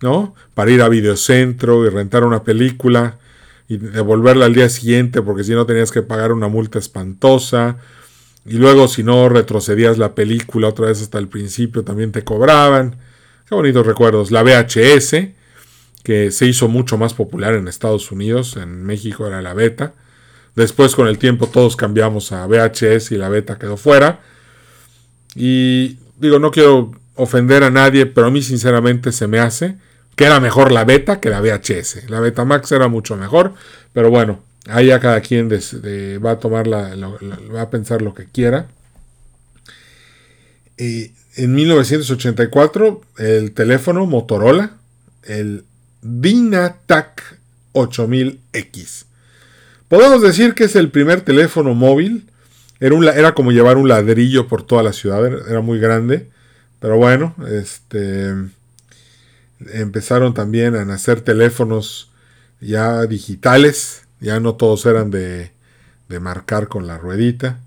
¿no? 0.00 0.34
Para 0.54 0.72
ir 0.72 0.82
a 0.82 0.88
Videocentro 0.88 1.86
y 1.86 1.90
rentar 1.90 2.24
una 2.24 2.42
película 2.42 3.18
y 3.68 3.76
devolverla 3.76 4.46
al 4.46 4.54
día 4.54 4.68
siguiente 4.68 5.22
porque 5.22 5.44
si 5.44 5.52
no 5.52 5.64
tenías 5.64 5.92
que 5.92 6.02
pagar 6.02 6.32
una 6.32 6.48
multa 6.48 6.80
espantosa. 6.80 7.78
Y 8.44 8.54
luego 8.54 8.88
si 8.88 9.02
no 9.02 9.28
retrocedías 9.28 9.98
la 9.98 10.14
película 10.14 10.68
otra 10.68 10.86
vez 10.86 11.00
hasta 11.00 11.18
el 11.18 11.28
principio 11.28 11.84
también 11.84 12.12
te 12.12 12.24
cobraban. 12.24 12.96
Qué 13.48 13.54
bonitos 13.54 13.86
recuerdos. 13.86 14.30
La 14.30 14.42
VHS, 14.42 15.28
que 16.02 16.30
se 16.30 16.46
hizo 16.46 16.68
mucho 16.68 16.98
más 16.98 17.14
popular 17.14 17.54
en 17.54 17.68
Estados 17.68 18.10
Unidos, 18.10 18.56
en 18.56 18.82
México 18.84 19.26
era 19.26 19.42
la 19.42 19.54
beta. 19.54 19.94
Después 20.56 20.94
con 20.94 21.06
el 21.08 21.18
tiempo 21.18 21.46
todos 21.46 21.76
cambiamos 21.76 22.32
a 22.32 22.46
VHS 22.46 23.12
y 23.12 23.16
la 23.16 23.28
beta 23.28 23.58
quedó 23.58 23.76
fuera. 23.76 24.20
Y 25.34 25.98
digo, 26.18 26.38
no 26.38 26.50
quiero 26.50 26.92
ofender 27.14 27.62
a 27.62 27.70
nadie, 27.70 28.06
pero 28.06 28.26
a 28.26 28.30
mí 28.30 28.42
sinceramente 28.42 29.12
se 29.12 29.26
me 29.28 29.38
hace 29.38 29.76
que 30.16 30.24
era 30.24 30.40
mejor 30.40 30.72
la 30.72 30.84
beta 30.84 31.20
que 31.20 31.30
la 31.30 31.40
VHS. 31.40 32.08
La 32.10 32.20
beta 32.20 32.44
Max 32.44 32.72
era 32.72 32.88
mucho 32.88 33.16
mejor, 33.16 33.54
pero 33.92 34.10
bueno, 34.10 34.40
ahí 34.68 34.90
a 34.90 35.00
cada 35.00 35.20
quien 35.20 35.48
va 35.50 36.30
a 36.32 36.38
tomar 36.38 36.66
la, 36.66 36.94
va 36.96 37.62
a 37.62 37.70
pensar 37.70 38.02
lo 38.02 38.14
que 38.14 38.26
quiera. 38.26 38.68
Y 40.78 41.12
en 41.36 41.54
1984, 41.54 43.00
el 43.18 43.52
teléfono 43.52 44.06
Motorola, 44.06 44.72
el 45.24 45.64
Dynatac 46.02 47.38
8000X. 47.72 49.04
Podemos 49.88 50.22
decir 50.22 50.54
que 50.54 50.64
es 50.64 50.76
el 50.76 50.90
primer 50.90 51.20
teléfono 51.20 51.74
móvil. 51.74 52.28
Era, 52.80 52.96
era 53.14 53.34
como 53.34 53.52
llevar 53.52 53.76
un 53.76 53.88
ladrillo 53.88 54.48
por 54.48 54.66
toda 54.66 54.82
la 54.82 54.92
ciudad, 54.92 55.24
era, 55.48 55.60
muy 55.60 55.78
grande. 55.78 56.28
Pero 56.80 56.96
bueno, 56.96 57.34
este, 57.48 58.34
empezaron 59.72 60.34
también 60.34 60.74
a 60.74 60.84
nacer 60.84 61.20
teléfonos 61.20 62.10
ya 62.60 63.06
digitales. 63.06 64.02
Ya 64.22 64.38
no 64.40 64.54
todos 64.54 64.86
eran 64.86 65.10
de, 65.10 65.50
de 66.08 66.20
marcar 66.20 66.68
con 66.68 66.86
la 66.86 66.96
ruedita. 66.96 67.58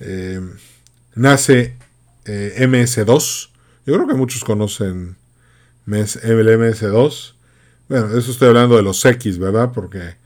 Eh, 0.00 0.40
nace 1.14 1.76
eh, 2.24 2.56
MS2. 2.58 3.48
Yo 3.86 3.94
creo 3.94 4.06
que 4.08 4.14
muchos 4.14 4.42
conocen 4.42 5.16
el 5.86 5.94
MS2. 5.94 7.32
Bueno, 7.88 8.18
eso 8.18 8.30
estoy 8.30 8.48
hablando 8.48 8.76
de 8.76 8.82
los 8.82 9.02
X, 9.04 9.38
¿verdad? 9.38 9.70
Porque 9.72 10.16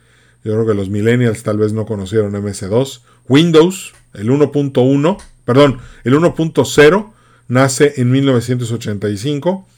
yo 0.42 0.52
creo 0.54 0.66
que 0.66 0.74
los 0.74 0.88
millennials 0.88 1.42
tal 1.42 1.58
vez 1.58 1.72
no 1.72 1.86
conocieron 1.86 2.32
MS2. 2.32 3.02
Windows, 3.28 3.92
el 4.14 4.30
1.1, 4.30 5.18
perdón, 5.44 5.78
el 6.04 6.14
1.0 6.14 7.12
nace 7.48 7.94
en 7.96 8.10
1985 8.10 9.68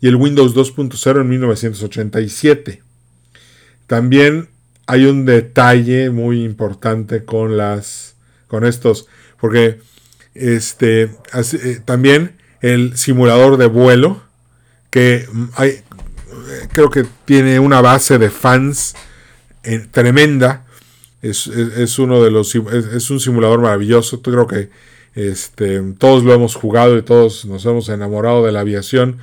y 0.00 0.08
el 0.08 0.16
Windows 0.16 0.54
2.0 0.54 1.20
en 1.22 1.28
1987. 1.28 2.82
También 3.86 4.51
hay 4.92 5.06
un 5.06 5.24
detalle 5.24 6.10
muy 6.10 6.44
importante 6.44 7.24
con 7.24 7.56
las 7.56 8.14
con 8.46 8.66
estos 8.66 9.08
porque 9.40 9.80
este 10.34 11.04
eh, 11.32 11.80
también 11.84 12.36
el 12.60 12.96
simulador 12.98 13.56
de 13.56 13.66
vuelo 13.66 14.22
que 14.90 15.26
hay, 15.54 15.80
creo 16.72 16.90
que 16.90 17.06
tiene 17.24 17.58
una 17.58 17.80
base 17.80 18.18
de 18.18 18.28
fans 18.28 18.94
tremenda. 19.90 20.66
Es, 21.22 21.46
uno 21.98 22.22
de 22.22 22.30
los 22.30 22.54
es, 22.54 23.10
un 23.10 23.20
simulador 23.20 23.60
maravilloso. 23.60 24.20
Creo 24.20 24.46
que 24.46 24.68
este, 25.14 25.80
todos 25.98 26.22
lo 26.24 26.34
hemos 26.34 26.54
jugado 26.54 26.98
y 26.98 27.02
todos 27.02 27.46
nos 27.46 27.64
hemos 27.64 27.88
enamorado 27.88 28.44
de 28.44 28.52
la 28.52 28.60
aviación. 28.60 29.18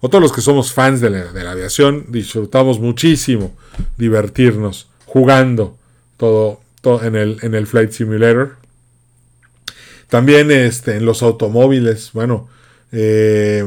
O 0.00 0.10
todos 0.10 0.20
los 0.20 0.32
que 0.32 0.42
somos 0.42 0.72
fans 0.72 1.00
de 1.00 1.08
la, 1.08 1.50
aviación 1.50 2.04
disfrutamos 2.08 2.78
muchísimo 2.78 3.56
divertirnos 3.96 4.88
jugando 5.14 5.78
todo, 6.16 6.60
en, 7.04 7.14
el, 7.14 7.38
en 7.42 7.54
el 7.54 7.68
Flight 7.68 7.92
Simulator. 7.92 8.56
También 10.08 10.50
este, 10.50 10.96
en 10.96 11.06
los 11.06 11.22
automóviles, 11.22 12.10
bueno, 12.12 12.48
eh, 12.90 13.64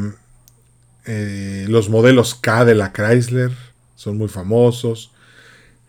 eh, 1.05 1.65
los 1.69 1.87
modelos 1.89 2.35
K 2.35 2.65
de 2.65 2.75
la 2.75 2.91
Chrysler 2.91 3.51
son 3.95 4.17
muy 4.17 4.27
famosos 4.27 5.11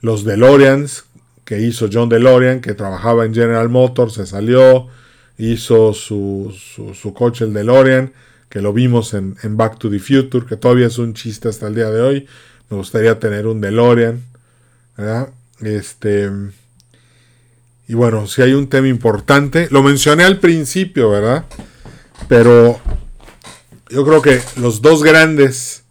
los 0.01 0.25
DeLoreans 0.25 1.07
que 1.45 1.61
hizo 1.61 1.89
John 1.93 2.09
DeLorean, 2.09 2.61
que 2.61 2.75
trabajaba 2.75 3.25
en 3.25 3.35
General 3.35 3.69
Motors, 3.69 4.15
se 4.15 4.27
salió, 4.27 4.87
hizo 5.39 5.93
su, 5.93 6.55
su, 6.95 7.15
coche, 7.15 7.47
el 7.47 7.53
DeLorean, 7.53 8.13
que 8.49 8.61
lo 8.61 8.73
vimos 8.73 9.13
en, 9.13 9.35
Back 9.57 9.79
to 9.79 9.91
the 9.91 9.99
Future, 9.99 10.47
que 10.47 10.57
todavía 10.57 10.87
es 10.87 10.99
un 10.99 11.15
chiste 11.15 11.49
hasta 11.49 11.67
el 11.67 11.75
día 11.75 11.91
de 11.91 12.01
hoy. 12.01 12.27
Me 12.71 12.77
gustaría 12.77 13.19
tener 13.19 13.49
un 13.49 13.61
DeLorean, 13.61 14.23
¿verdad? 14.97 15.31
Este. 15.61 16.31
Y 17.89 17.95
bueno, 17.95 18.27
si 18.27 18.43
hay 18.43 18.53
un 18.53 18.69
tema 18.69 18.89
importante, 18.89 19.69
lo 19.71 19.83
mencioné 19.83 20.25
al 20.25 20.39
principio, 20.39 21.11
¿verdad? 21.11 21.47
Pero 22.29 22.81
yo 23.91 24.05
creo 24.05 24.21
que 24.21 24.41
los 24.57 24.83
dos 24.83 25.03
grandes 25.03 25.85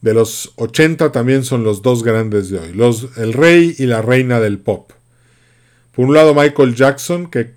de 0.00 0.14
los 0.14 0.52
80 0.56 1.12
también 1.12 1.44
son 1.44 1.64
los 1.64 1.82
dos 1.82 2.02
grandes 2.02 2.48
de 2.48 2.58
hoy, 2.58 2.72
los, 2.72 3.08
el 3.16 3.32
rey 3.32 3.74
y 3.78 3.86
la 3.86 4.02
reina 4.02 4.40
del 4.40 4.58
pop. 4.58 4.92
Por 5.94 6.06
un 6.06 6.14
lado 6.14 6.34
Michael 6.34 6.74
Jackson, 6.74 7.28
que, 7.30 7.52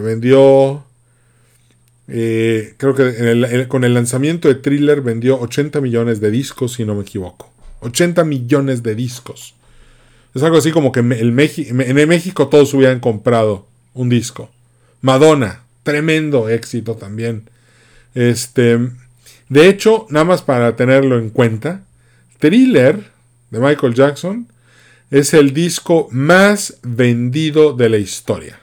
vendió, 0.00 0.84
eh, 2.08 2.74
creo 2.76 2.94
que 2.94 3.66
con 3.68 3.84
el 3.84 3.94
lanzamiento 3.94 4.48
de 4.48 4.54
Thriller 4.54 5.00
vendió 5.00 5.38
80 5.40 5.80
millones 5.80 6.20
de 6.20 6.30
discos, 6.30 6.74
si 6.74 6.84
no 6.84 6.94
me 6.94 7.02
equivoco. 7.02 7.52
80 7.80 8.24
millones 8.24 8.82
de 8.82 8.94
discos. 8.94 9.54
Es 10.34 10.42
algo 10.42 10.58
así 10.58 10.72
como 10.72 10.92
que 10.92 11.00
el 11.00 11.38
en 11.38 12.08
México 12.08 12.48
todos 12.48 12.74
hubieran 12.74 13.00
comprado 13.00 13.66
un 13.92 14.08
disco. 14.08 14.50
Madonna, 15.00 15.62
tremendo 15.82 16.48
éxito 16.48 16.96
también. 16.96 17.48
Este, 18.14 18.78
de 19.48 19.68
hecho, 19.68 20.06
nada 20.10 20.24
más 20.24 20.42
para 20.42 20.76
tenerlo 20.76 21.18
en 21.18 21.30
cuenta, 21.30 21.84
Thriller 22.38 23.04
de 23.50 23.60
Michael 23.60 23.94
Jackson 23.94 24.48
es 25.10 25.34
el 25.34 25.52
disco 25.52 26.08
más 26.10 26.78
vendido 26.82 27.72
de 27.72 27.88
la 27.88 27.98
historia. 27.98 28.58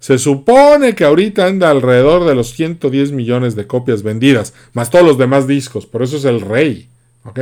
Se 0.00 0.18
supone 0.18 0.94
que 0.94 1.04
ahorita 1.04 1.46
anda 1.46 1.70
alrededor 1.70 2.26
de 2.26 2.34
los 2.34 2.54
110 2.54 3.12
millones 3.12 3.54
de 3.54 3.66
copias 3.66 4.02
vendidas, 4.02 4.54
más 4.72 4.90
todos 4.90 5.04
los 5.04 5.18
demás 5.18 5.46
discos, 5.46 5.86
por 5.86 6.02
eso 6.02 6.16
es 6.16 6.24
el 6.24 6.40
rey. 6.40 6.88
¿ok? 7.24 7.40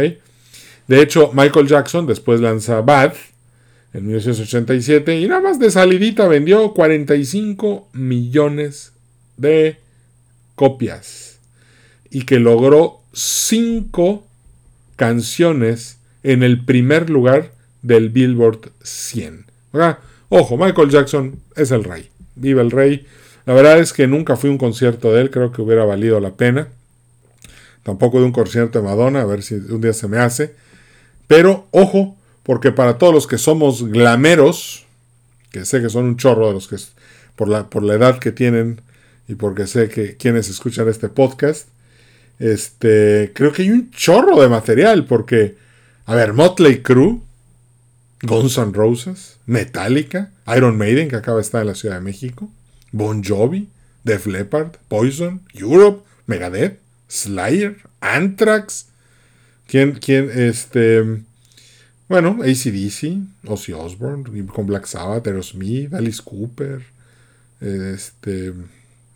De 0.90 1.00
hecho, 1.00 1.30
Michael 1.32 1.68
Jackson 1.68 2.04
después 2.04 2.40
lanza 2.40 2.80
Bad 2.80 3.12
en 3.94 4.08
1987 4.08 5.20
y 5.20 5.28
nada 5.28 5.40
más 5.40 5.60
de 5.60 5.70
salidita 5.70 6.26
vendió 6.26 6.72
45 6.72 7.90
millones 7.92 8.92
de 9.36 9.76
copias 10.56 11.38
y 12.10 12.22
que 12.22 12.40
logró 12.40 13.02
cinco 13.12 14.26
canciones 14.96 15.98
en 16.24 16.42
el 16.42 16.64
primer 16.64 17.08
lugar 17.08 17.52
del 17.82 18.08
Billboard 18.08 18.72
100. 18.82 19.44
Ojo, 20.28 20.56
Michael 20.56 20.90
Jackson 20.90 21.38
es 21.54 21.70
el 21.70 21.84
rey. 21.84 22.10
Viva 22.34 22.62
el 22.62 22.72
rey. 22.72 23.06
La 23.46 23.54
verdad 23.54 23.78
es 23.78 23.92
que 23.92 24.08
nunca 24.08 24.34
fui 24.34 24.50
a 24.50 24.54
un 24.54 24.58
concierto 24.58 25.12
de 25.12 25.20
él, 25.20 25.30
creo 25.30 25.52
que 25.52 25.62
hubiera 25.62 25.84
valido 25.84 26.18
la 26.18 26.32
pena. 26.32 26.66
tampoco 27.84 28.18
de 28.18 28.24
un 28.24 28.32
concierto 28.32 28.80
de 28.80 28.84
Madonna, 28.84 29.20
a 29.20 29.24
ver 29.24 29.44
si 29.44 29.54
un 29.54 29.80
día 29.80 29.92
se 29.92 30.08
me 30.08 30.18
hace. 30.18 30.58
Pero 31.30 31.68
ojo, 31.70 32.16
porque 32.42 32.72
para 32.72 32.98
todos 32.98 33.14
los 33.14 33.28
que 33.28 33.38
somos 33.38 33.84
glameros, 33.84 34.84
que 35.52 35.64
sé 35.64 35.80
que 35.80 35.88
son 35.88 36.06
un 36.06 36.16
chorro 36.16 36.48
de 36.48 36.54
los 36.54 36.66
que 36.66 36.74
por 37.36 37.48
la, 37.48 37.70
por 37.70 37.84
la 37.84 37.94
edad 37.94 38.18
que 38.18 38.32
tienen 38.32 38.80
y 39.28 39.36
porque 39.36 39.68
sé 39.68 39.88
que 39.88 40.16
quienes 40.16 40.48
escuchan 40.48 40.88
este 40.88 41.08
podcast, 41.08 41.68
este, 42.40 43.30
creo 43.32 43.52
que 43.52 43.62
hay 43.62 43.70
un 43.70 43.92
chorro 43.92 44.42
de 44.42 44.48
material 44.48 45.06
porque, 45.06 45.54
a 46.04 46.16
ver, 46.16 46.32
Motley 46.32 46.82
Crue, 46.82 47.20
Guns 48.22 48.58
N' 48.58 48.72
Roses, 48.72 49.38
Metallica, 49.46 50.32
Iron 50.56 50.76
Maiden, 50.76 51.08
que 51.08 51.14
acaba 51.14 51.36
de 51.36 51.42
estar 51.42 51.60
en 51.60 51.68
la 51.68 51.76
Ciudad 51.76 51.94
de 51.94 52.00
México, 52.00 52.50
Bon 52.90 53.22
Jovi, 53.22 53.68
Def 54.02 54.26
Leppard, 54.26 54.72
Poison, 54.88 55.42
Europe, 55.54 56.02
Megadeth, 56.26 56.80
Slayer, 57.06 57.76
Anthrax, 58.00 58.89
¿quién, 59.70 59.92
quién, 59.92 60.28
este, 60.34 61.22
bueno, 62.08 62.38
ACDC, 62.42 63.46
Ozzy 63.46 63.72
Osbourne, 63.72 64.46
con 64.48 64.66
Black 64.66 64.86
Sabbath, 64.86 65.24
Aerosmith, 65.28 65.94
Alice 65.94 66.20
Cooper, 66.24 66.82
este, 67.60 68.52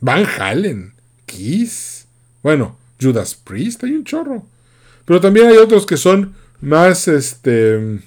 Van 0.01 0.25
Halen, 0.25 0.93
Kiss, 1.27 2.07
bueno, 2.41 2.79
Judas 3.01 3.35
Priest, 3.35 3.83
hay 3.83 3.95
un 3.95 4.05
chorro. 4.05 4.47
Pero 5.05 5.21
también 5.21 5.49
hay 5.49 5.57
otros 5.57 5.87
que 5.87 5.97
son 5.97 6.35
más, 6.61 7.09
este, 7.09 8.01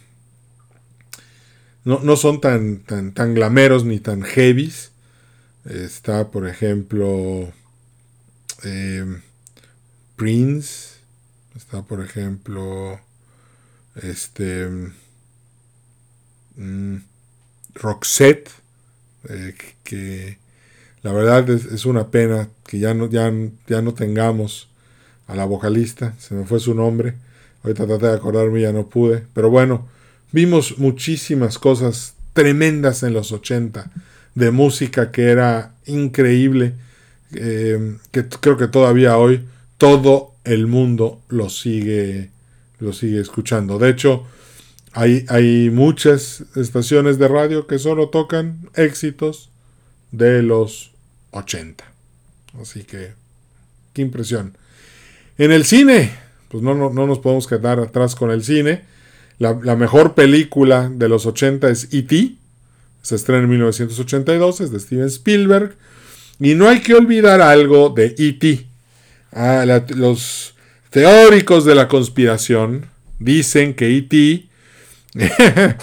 no, 1.84 2.16
son 2.16 2.40
tan, 2.40 2.80
tan, 2.80 3.14
tan 3.14 3.34
glameros 3.34 3.84
ni 3.84 4.00
tan 4.00 4.22
heavies. 4.24 4.92
Está, 5.66 6.32
por 6.32 6.48
ejemplo, 6.48 7.52
eh, 8.64 9.06
Prince. 10.16 10.97
Está, 11.58 11.82
por 11.82 12.02
ejemplo, 12.06 13.00
este, 13.96 14.70
mm, 16.56 16.98
Roxette, 17.74 18.52
eh, 19.28 19.56
que 19.84 20.38
la 21.02 21.12
verdad 21.14 21.50
es, 21.50 21.86
una 21.86 22.12
pena 22.12 22.48
que 22.64 22.78
ya 22.78 22.94
no, 22.94 23.10
ya, 23.10 23.34
ya 23.68 23.82
no 23.82 23.96
tengamos 23.96 24.70
a 25.26 25.36
la 25.36 25.46
vocalista, 25.46 26.14
se 26.20 26.36
me 26.36 26.46
fue 26.46 26.60
su 26.60 26.76
nombre, 26.76 27.16
ahorita 27.64 27.88
traté 27.88 28.06
de 28.06 28.14
acordarme 28.14 28.60
y 28.60 28.64
ya 28.64 28.72
no 28.72 28.88
pude, 28.88 29.26
pero 29.34 29.50
bueno, 29.50 29.88
vimos 30.32 30.78
muchísimas 30.78 31.58
cosas 31.58 32.14
tremendas 32.34 33.02
en 33.02 33.14
los 33.14 33.32
80 33.32 33.90
de 34.36 34.52
música 34.52 35.12
que 35.12 35.32
era 35.32 35.74
increíble, 35.88 36.76
eh, 37.34 37.98
que 38.12 38.28
creo 38.28 38.58
que 38.58 38.68
todavía 38.68 39.18
hoy 39.18 39.44
todo 39.80 40.37
el 40.48 40.68
mundo 40.68 41.22
lo 41.30 41.50
sigue, 41.50 42.32
lo 42.80 42.94
sigue 42.94 43.20
escuchando. 43.20 43.80
De 43.80 43.90
hecho, 43.90 44.26
hay, 44.94 45.26
hay 45.30 45.70
muchas 45.70 46.44
estaciones 46.56 47.20
de 47.20 47.28
radio 47.28 47.68
que 47.68 47.80
solo 47.80 48.10
tocan 48.10 48.70
éxitos 48.76 49.50
de 50.12 50.42
los 50.42 50.92
80. 51.32 51.84
Así 52.62 52.84
que, 52.84 53.14
qué 53.94 54.02
impresión. 54.02 54.58
En 55.38 55.52
el 55.52 55.66
cine, 55.66 56.12
pues 56.50 56.64
no, 56.64 56.74
no, 56.74 57.08
nos 57.08 57.20
podemos 57.20 57.48
quedar 57.48 57.80
atrás 57.80 58.16
con 58.16 58.32
el 58.32 58.44
cine. 58.44 58.84
La, 59.40 59.54
mejor 59.76 60.16
película 60.16 60.90
de 60.90 61.10
los 61.10 61.26
80 61.26 61.70
es 61.70 61.94
E.T. 61.94 62.36
Se 63.04 63.16
estrena 63.16 63.44
en 63.44 63.50
1982, 63.50 64.62
es 64.62 64.72
de 64.72 64.80
Steven 64.80 65.06
Spielberg. 65.06 65.76
Y 66.40 66.56
no 66.56 66.68
hay 66.68 66.82
que 66.82 66.96
olvidar 66.96 67.42
algo 67.42 67.90
de 67.90 68.16
E.T. 68.18 68.67
Ah, 69.40 69.64
los 69.90 70.56
teóricos 70.90 71.64
de 71.64 71.76
la 71.76 71.88
conspiración 71.88 72.88
dicen 73.20 73.76
que 73.76 73.96
E.T. 73.96 74.48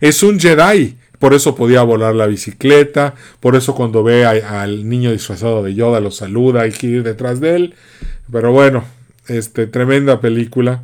es 0.00 0.22
un 0.22 0.40
Jedi. 0.40 0.96
Por 1.18 1.34
eso 1.34 1.54
podía 1.54 1.82
volar 1.82 2.14
la 2.14 2.26
bicicleta. 2.26 3.14
Por 3.40 3.54
eso 3.54 3.74
cuando 3.74 4.02
ve 4.02 4.24
al 4.24 4.88
niño 4.88 5.12
disfrazado 5.12 5.62
de 5.62 5.74
Yoda 5.74 6.00
lo 6.00 6.10
saluda. 6.10 6.66
Que 6.70 6.86
ir 6.86 7.02
detrás 7.02 7.38
de 7.38 7.54
él. 7.54 7.74
Pero 8.32 8.50
bueno, 8.50 8.84
este, 9.28 9.66
tremenda 9.66 10.22
película. 10.22 10.82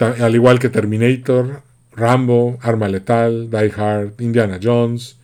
Al 0.00 0.34
igual 0.34 0.58
que 0.58 0.70
Terminator, 0.70 1.62
Rambo, 1.94 2.58
Arma 2.62 2.88
Letal, 2.88 3.48
Die 3.48 3.72
Hard, 3.76 4.20
Indiana 4.20 4.58
Jones. 4.60 5.18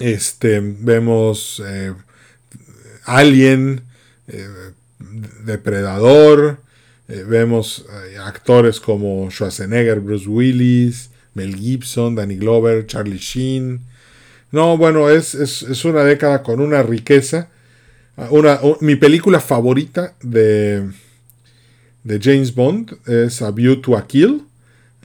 Este, 0.00 0.58
vemos 0.60 1.62
eh, 1.64 1.92
Alien, 3.04 3.84
eh, 4.28 4.72
Depredador. 5.44 6.58
Eh, 7.08 7.24
vemos 7.26 7.84
actores 8.24 8.80
como 8.80 9.30
Schwarzenegger, 9.30 10.00
Bruce 10.00 10.28
Willis, 10.28 11.10
Mel 11.34 11.54
Gibson, 11.54 12.14
Danny 12.14 12.36
Glover, 12.36 12.86
Charlie 12.86 13.18
Sheen. 13.18 13.80
No, 14.52 14.78
bueno, 14.78 15.10
es, 15.10 15.34
es 15.34 15.84
una 15.84 16.04
década 16.04 16.42
con 16.42 16.60
una 16.60 16.82
riqueza 16.82 17.48
una, 18.30 18.60
mi 18.80 18.96
película 18.96 19.40
favorita 19.40 20.14
de, 20.22 20.88
de 22.04 22.20
James 22.22 22.54
Bond 22.54 22.96
es 23.06 23.42
A 23.42 23.50
View 23.50 23.80
to 23.80 23.96
a 23.96 24.06
Kill. 24.06 24.42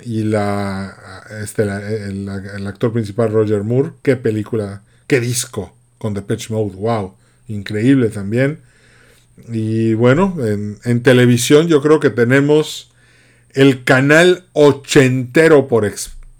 Y 0.01 0.23
la, 0.23 0.95
este, 1.43 1.63
el, 1.63 2.29
actor 2.67 2.93
principal 2.93 3.31
Roger 3.31 3.63
Moore. 3.63 3.91
Qué 4.01 4.15
película, 4.15 4.81
qué 5.07 5.19
disco 5.19 5.75
con 5.97 6.13
The 6.13 6.21
Pitch 6.21 6.49
Mode. 6.51 6.75
Wow, 6.75 7.15
increíble 7.47 8.07
también. 8.09 8.61
Y 9.47 9.93
bueno, 9.93 10.35
en, 10.39 11.03
televisión 11.03 11.67
yo 11.67 11.81
creo 11.81 11.99
que 11.99 12.09
tenemos 12.09 12.91
el 13.53 13.83
canal 13.83 14.45
ochentero 14.53 15.67
por 15.67 15.91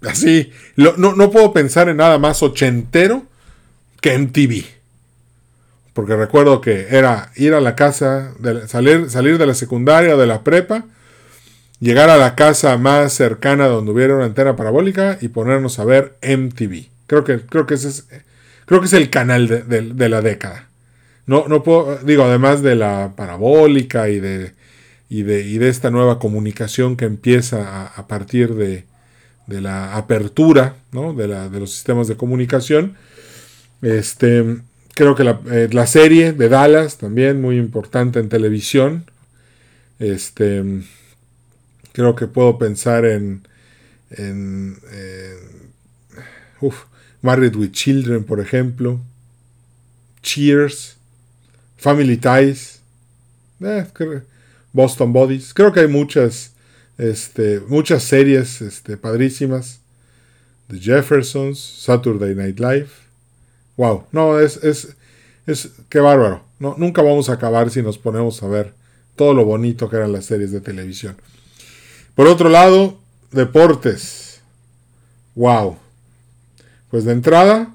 así. 0.02 0.50
no, 0.76 0.96
no 0.96 1.30
puedo 1.30 1.52
pensar 1.52 1.88
en 1.88 1.96
nada 1.96 2.18
más 2.18 2.42
ochentero 2.42 3.24
que 4.00 4.18
MTV. 4.18 4.80
Porque 5.92 6.16
recuerdo 6.16 6.60
que 6.60 6.86
era 6.90 7.30
ir 7.36 7.54
a 7.54 7.60
la 7.60 7.74
casa, 7.74 8.32
salir, 8.66 9.10
salir 9.10 9.38
de 9.38 9.46
la 9.46 9.54
secundaria 9.54 10.14
o 10.14 10.18
de 10.18 10.26
la 10.26 10.42
prepa, 10.42 10.84
llegar 11.80 12.10
a 12.10 12.16
la 12.16 12.36
casa 12.36 12.76
más 12.78 13.12
cercana 13.12 13.66
donde 13.66 13.92
hubiera 13.92 14.14
una 14.14 14.26
antena 14.26 14.56
parabólica 14.56 15.18
y 15.20 15.28
ponernos 15.28 15.78
a 15.78 15.84
ver 15.84 16.16
MTV. 16.22 16.86
Creo 17.06 17.24
que, 17.24 17.40
creo 17.40 17.66
que 17.66 17.74
ese 17.74 17.88
es, 17.88 18.06
creo 18.66 18.80
que 18.80 18.86
es 18.86 18.92
el 18.92 19.10
canal 19.10 19.48
de, 19.48 20.08
la 20.08 20.22
década. 20.22 20.68
No, 21.30 21.46
no 21.46 21.62
puedo, 21.62 21.96
digo, 21.98 22.24
además 22.24 22.60
de 22.60 22.74
la 22.74 23.12
parabólica 23.14 24.08
y 24.08 24.18
de, 24.18 24.52
y 25.08 25.22
de, 25.22 25.46
y 25.46 25.58
de 25.58 25.68
esta 25.68 25.92
nueva 25.92 26.18
comunicación 26.18 26.96
que 26.96 27.04
empieza 27.04 27.86
a, 27.86 28.08
partir 28.08 28.56
de, 28.56 28.82
de, 29.46 29.60
la 29.60 29.96
apertura 29.96 30.74
¿no? 30.90 31.14
de, 31.14 31.28
la, 31.28 31.48
de 31.48 31.60
los 31.60 31.72
sistemas 31.72 32.08
de 32.08 32.16
comunicación. 32.16 32.96
Este, 33.80 34.56
Creo 34.94 35.14
que 35.14 35.22
eh, 35.52 35.68
la, 35.70 35.86
serie 35.86 36.32
de 36.32 36.48
Dallas 36.48 36.98
también 36.98 37.40
muy 37.40 37.58
importante 37.58 38.18
en 38.18 38.28
televisión. 38.28 39.08
Este, 40.00 40.82
creo 41.92 42.16
que 42.16 42.26
puedo 42.26 42.58
pensar 42.58 43.04
en, 43.04 43.46
en, 44.10 44.78
Married 47.22 47.54
with 47.54 47.70
Children, 47.70 48.24
por 48.24 48.40
ejemplo. 48.40 48.98
Cheers. 50.22 50.99
Family 51.80 52.16
Ties. 52.18 52.80
Eh, 53.60 53.86
Boston 54.72 55.12
Bodies. 55.12 55.52
Creo 55.54 55.72
que 55.72 55.80
hay 55.80 55.88
muchas, 55.88 56.52
este, 56.98 57.60
muchas 57.60 58.02
series 58.02 58.60
este, 58.60 58.96
padrísimas. 58.96 59.80
The 60.68 60.78
Jeffersons, 60.78 61.58
Saturday 61.58 62.34
Night 62.34 62.60
Live. 62.60 62.88
Wow, 63.76 64.04
no, 64.12 64.38
es, 64.38 64.62
es, 64.62 64.94
es, 65.46 65.70
qué 65.88 65.98
bárbaro. 65.98 66.44
No, 66.58 66.76
nunca 66.78 67.02
vamos 67.02 67.28
a 67.28 67.32
acabar 67.32 67.70
si 67.70 67.82
nos 67.82 67.98
ponemos 67.98 68.42
a 68.42 68.46
ver 68.46 68.72
todo 69.16 69.34
lo 69.34 69.44
bonito 69.44 69.90
que 69.90 69.96
eran 69.96 70.12
las 70.12 70.26
series 70.26 70.52
de 70.52 70.60
televisión. 70.60 71.16
Por 72.14 72.26
otro 72.26 72.48
lado, 72.48 72.98
deportes. 73.32 74.40
Wow. 75.34 75.78
Pues 76.90 77.04
de 77.04 77.12
entrada, 77.12 77.74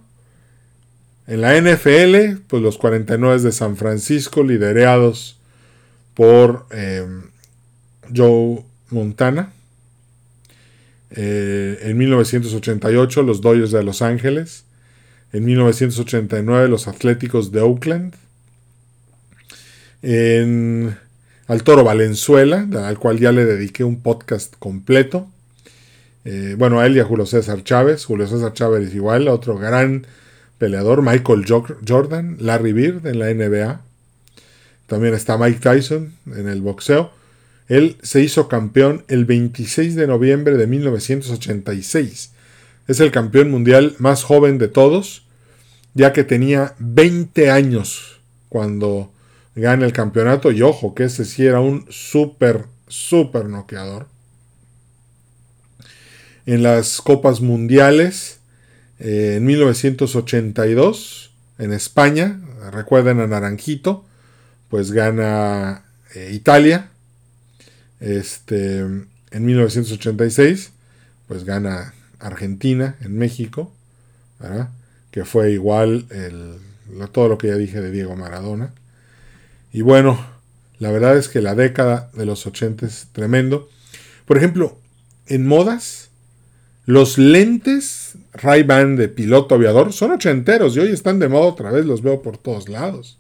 en 1.28 1.42
la 1.42 1.60
NFL, 1.60 2.42
pues 2.48 2.62
los 2.62 2.78
49 2.78 3.42
de 3.42 3.52
San 3.52 3.78
Francisco, 3.78 4.44
liderados 4.44 5.40
por 6.14 6.68
em, 6.72 7.24
Joe 8.16 8.64
Montana. 8.90 9.52
Eh, 11.12 11.80
en 11.84 11.98
1988, 11.98 13.24
los 13.24 13.42
Dodgers 13.42 13.72
de 13.72 13.84
Los 13.84 14.02
Ángeles 14.02 14.66
en 15.36 15.44
1989 15.44 16.70
los 16.70 16.88
Atléticos 16.88 17.52
de 17.52 17.60
Oakland, 17.60 18.14
en, 20.02 20.98
al 21.48 21.64
Toro 21.64 21.84
Valenzuela, 21.84 22.66
al 22.86 22.98
cual 23.00 23.20
ya 23.20 23.34
le 23.34 23.44
dediqué 23.44 23.84
un 23.84 24.02
podcast 24.02 24.56
completo. 24.60 25.28
Eh, 26.24 26.56
bueno, 26.58 26.80
a 26.80 26.86
él 26.86 26.96
y 26.96 27.02
a 27.02 27.04
Julio 27.04 27.26
César 27.26 27.66
Chávez. 27.66 28.06
Julio 28.06 28.28
César 28.28 28.54
Chávez 28.54 28.96
igual, 28.96 29.28
otro 29.28 29.58
gran 29.58 30.08
peleador. 30.58 31.02
Michael 31.02 31.46
Jordan, 31.88 32.38
Larry 32.40 32.74
Bird 32.74 33.08
en 33.08 33.20
la 33.20 33.34
NBA. 33.34 33.82
También 34.88 35.14
está 35.14 35.38
Mike 35.38 35.60
Tyson 35.60 36.14
en 36.28 36.48
el 36.48 36.62
boxeo. 36.62 37.12
Él 37.68 37.98
se 38.04 38.22
hizo 38.22 38.48
campeón 38.48 39.04
el 39.08 39.26
26 39.26 39.96
de 39.96 40.08
noviembre 40.08 40.58
de 40.58 40.68
1986. 40.68 42.32
Es 42.88 43.00
el 43.00 43.12
campeón 43.12 43.50
mundial 43.50 43.96
más 43.98 44.24
joven 44.24 44.60
de 44.60 44.68
todos, 44.68 45.24
ya 45.96 46.14
que 46.14 46.24
tenía 46.24 46.76
20 46.78 47.50
años 47.50 48.20
cuando 48.50 49.12
gana 49.56 49.86
el 49.86 49.94
campeonato. 49.94 50.52
Y 50.52 50.62
ojo, 50.62 50.94
que 50.94 51.06
ese 51.06 51.26
sí 51.26 51.46
era 51.46 51.60
un 51.60 51.86
súper, 51.90 52.66
súper 52.88 53.46
noqueador. 53.46 54.08
En 56.46 56.62
las 56.62 57.02
copas 57.02 57.42
mundiales, 57.42 58.38
eh, 59.00 59.36
en 59.38 59.46
1982, 59.46 61.32
en 61.58 61.74
España, 61.74 62.40
recuerden 62.72 63.20
a 63.20 63.28
Naranjito, 63.28 64.06
pues 64.70 64.92
gana 64.92 65.84
eh, 66.14 66.32
Italia. 66.34 66.90
Este, 68.00 68.80
en 68.80 69.46
1986, 69.46 70.72
pues 71.28 71.44
gana 71.44 71.94
Argentina 72.20 72.96
en 73.02 73.18
México, 73.18 73.74
que 75.12 75.26
fue 75.26 75.52
igual 75.52 76.06
el, 76.10 76.58
todo 77.12 77.30
lo 77.30 77.38
que 77.38 77.48
ya 77.48 77.56
dije 77.56 77.82
de 77.82 77.92
Diego 77.92 78.16
Maradona. 78.16 78.74
Y 79.72 79.82
bueno, 79.82 80.24
la 80.80 80.92
verdad 80.92 81.18
es 81.18 81.30
que 81.30 81.42
la 81.42 81.56
década 81.56 82.10
de 82.14 82.26
los 82.26 82.46
80 82.46 82.86
es 82.86 83.08
tremendo. 83.12 83.70
Por 84.26 84.38
ejemplo, 84.38 84.80
en 85.28 85.48
modas, 85.48 86.10
los 86.86 87.18
lentes 87.18 88.05
Ray-Ban 88.38 88.96
de 88.96 89.08
piloto 89.08 89.56
aviador 89.56 89.94
son 89.94 90.12
ochenteros 90.12 90.76
y 90.76 90.80
hoy 90.80 90.92
están 90.92 91.20
de 91.20 91.28
moda 91.28 91.46
otra 91.46 91.72
vez, 91.72 91.86
los 91.86 92.02
veo 92.02 92.22
por 92.22 92.38
todos 92.38 92.70
lados. 92.70 93.18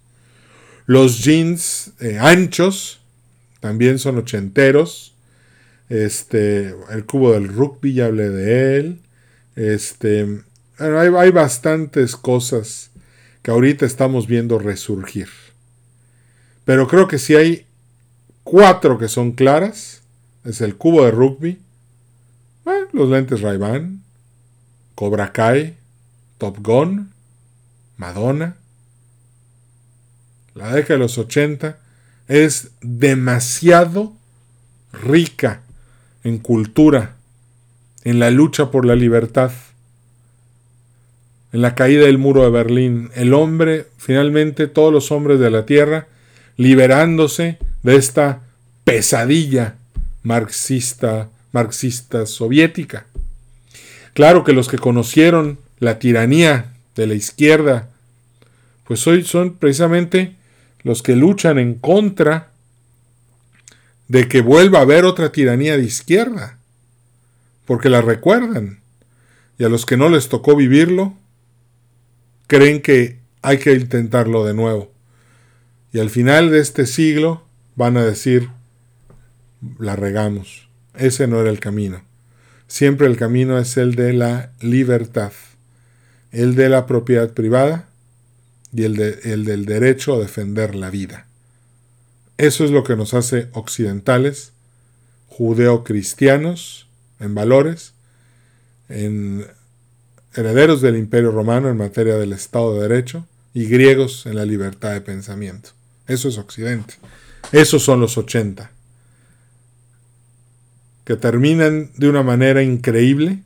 Los 0.85 1.23
jeans 1.23 1.91
eh, 1.99 2.17
anchos 2.19 2.99
también 3.59 3.97
son 3.97 4.17
ochenteros. 4.17 5.13
Este, 5.89 6.75
el 6.91 7.05
cubo 7.05 7.33
del 7.33 7.47
rugby, 7.47 7.93
ya 7.93 8.05
hablé 8.05 8.29
de 8.29 8.77
él. 8.77 8.99
Este, 9.55 10.41
hay, 10.77 11.07
hay 11.17 11.31
bastantes 11.31 12.15
cosas 12.15 12.91
que 13.41 13.51
ahorita 13.51 13.85
estamos 13.85 14.27
viendo 14.27 14.59
resurgir. 14.59 15.29
Pero 16.65 16.87
creo 16.87 17.07
que 17.07 17.19
si 17.19 17.35
hay 17.35 17.65
cuatro 18.43 18.97
que 18.97 19.07
son 19.07 19.31
claras, 19.31 20.01
es 20.43 20.61
el 20.61 20.75
cubo 20.75 21.05
de 21.05 21.11
rugby, 21.11 21.59
los 22.91 23.09
lentes 23.09 23.41
Ray-Ban, 23.41 24.01
Cobra 24.95 25.31
Kai, 25.33 25.75
Top 26.37 26.57
Gun, 26.61 27.11
Madonna. 27.97 28.55
La 30.53 30.73
década 30.73 30.95
de 30.95 30.99
los 30.99 31.17
80 31.17 31.77
es 32.27 32.69
demasiado 32.81 34.13
rica 34.93 35.61
en 36.23 36.37
cultura, 36.39 37.15
en 38.03 38.19
la 38.19 38.31
lucha 38.31 38.71
por 38.71 38.85
la 38.85 38.95
libertad, 38.95 39.51
en 41.51 41.61
la 41.61 41.75
caída 41.75 42.05
del 42.05 42.17
muro 42.17 42.43
de 42.43 42.49
Berlín. 42.49 43.11
El 43.15 43.33
hombre, 43.33 43.87
finalmente 43.97 44.67
todos 44.67 44.91
los 44.91 45.11
hombres 45.11 45.39
de 45.39 45.51
la 45.51 45.65
tierra, 45.65 46.07
liberándose 46.57 47.57
de 47.83 47.95
esta 47.97 48.41
pesadilla 48.85 49.75
marxista, 50.23 51.29
marxista 51.51 52.25
soviética. 52.25 53.05
Claro 54.15 54.45
que 54.45 54.53
los 54.53 54.69
que 54.69 54.77
conocieron 54.77 55.59
la 55.79 55.99
tiranía 55.99 56.71
de 56.95 57.05
la 57.05 57.15
izquierda, 57.15 57.89
pues 58.85 59.05
hoy 59.07 59.25
son 59.25 59.55
precisamente 59.55 60.37
los 60.83 61.03
que 61.03 61.17
luchan 61.17 61.59
en 61.59 61.73
contra 61.73 62.53
de 64.07 64.29
que 64.29 64.39
vuelva 64.39 64.79
a 64.79 64.83
haber 64.83 65.03
otra 65.03 65.33
tiranía 65.33 65.75
de 65.75 65.83
izquierda, 65.83 66.59
porque 67.65 67.89
la 67.89 67.99
recuerdan, 67.99 68.79
y 69.57 69.65
a 69.65 69.69
los 69.69 69.85
que 69.85 69.97
no 69.97 70.07
les 70.07 70.29
tocó 70.29 70.55
vivirlo, 70.55 71.17
creen 72.47 72.81
que 72.81 73.19
hay 73.41 73.57
que 73.57 73.73
intentarlo 73.73 74.45
de 74.45 74.53
nuevo. 74.53 74.93
Y 75.91 75.99
al 75.99 76.09
final 76.09 76.51
de 76.51 76.61
este 76.61 76.85
siglo 76.85 77.43
van 77.75 77.97
a 77.97 78.05
decir, 78.05 78.49
la 79.77 79.97
regamos, 79.97 80.69
ese 80.93 81.27
no 81.27 81.41
era 81.41 81.49
el 81.49 81.59
camino. 81.59 82.01
Siempre 82.67 83.07
el 83.07 83.17
camino 83.17 83.59
es 83.59 83.77
el 83.77 83.95
de 83.95 84.13
la 84.13 84.51
libertad, 84.59 85.31
el 86.31 86.55
de 86.55 86.69
la 86.69 86.85
propiedad 86.87 87.31
privada 87.31 87.87
y 88.73 88.83
el, 88.83 88.99
el 88.99 89.45
del 89.45 89.65
derecho 89.65 90.15
a 90.15 90.19
defender 90.19 90.75
la 90.75 90.89
vida. 90.89 91.27
Eso 92.37 92.65
es 92.65 92.71
lo 92.71 92.83
que 92.83 92.95
nos 92.95 93.13
hace 93.13 93.49
occidentales, 93.53 94.51
judeocristianos 95.27 96.87
en 97.19 97.35
valores, 97.35 97.93
en 98.89 99.45
herederos 100.33 100.81
del 100.81 100.97
imperio 100.97 101.31
romano 101.31 101.69
en 101.69 101.77
materia 101.77 102.15
del 102.15 102.33
Estado 102.33 102.75
de 102.75 102.87
Derecho 102.87 103.25
y 103.53 103.67
griegos 103.67 104.25
en 104.25 104.35
la 104.35 104.45
libertad 104.45 104.91
de 104.91 105.01
pensamiento. 105.01 105.69
Eso 106.07 106.27
es 106.27 106.37
Occidente. 106.37 106.95
Esos 107.51 107.83
son 107.83 108.01
los 108.01 108.17
80 108.17 108.74
que 111.05 111.15
terminan 111.15 111.91
de 111.95 112.09
una 112.09 112.23
manera 112.23 112.63
increíble 112.63 113.39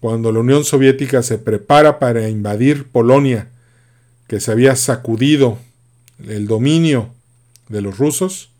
cuando 0.00 0.32
la 0.32 0.40
Unión 0.40 0.64
Soviética 0.64 1.22
se 1.22 1.38
prepara 1.38 1.98
para 1.98 2.28
invadir 2.28 2.86
Polonia, 2.88 3.48
que 4.28 4.40
se 4.40 4.52
había 4.52 4.76
sacudido 4.76 5.58
el 6.26 6.46
dominio 6.46 7.10
de 7.68 7.82
los 7.82 7.98
rusos, 7.98 8.50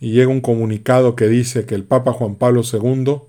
y 0.00 0.12
llega 0.12 0.30
un 0.30 0.40
comunicado 0.40 1.14
que 1.14 1.28
dice 1.28 1.66
que 1.66 1.74
el 1.74 1.84
Papa 1.84 2.12
Juan 2.12 2.36
Pablo 2.36 2.62
II 2.62 3.20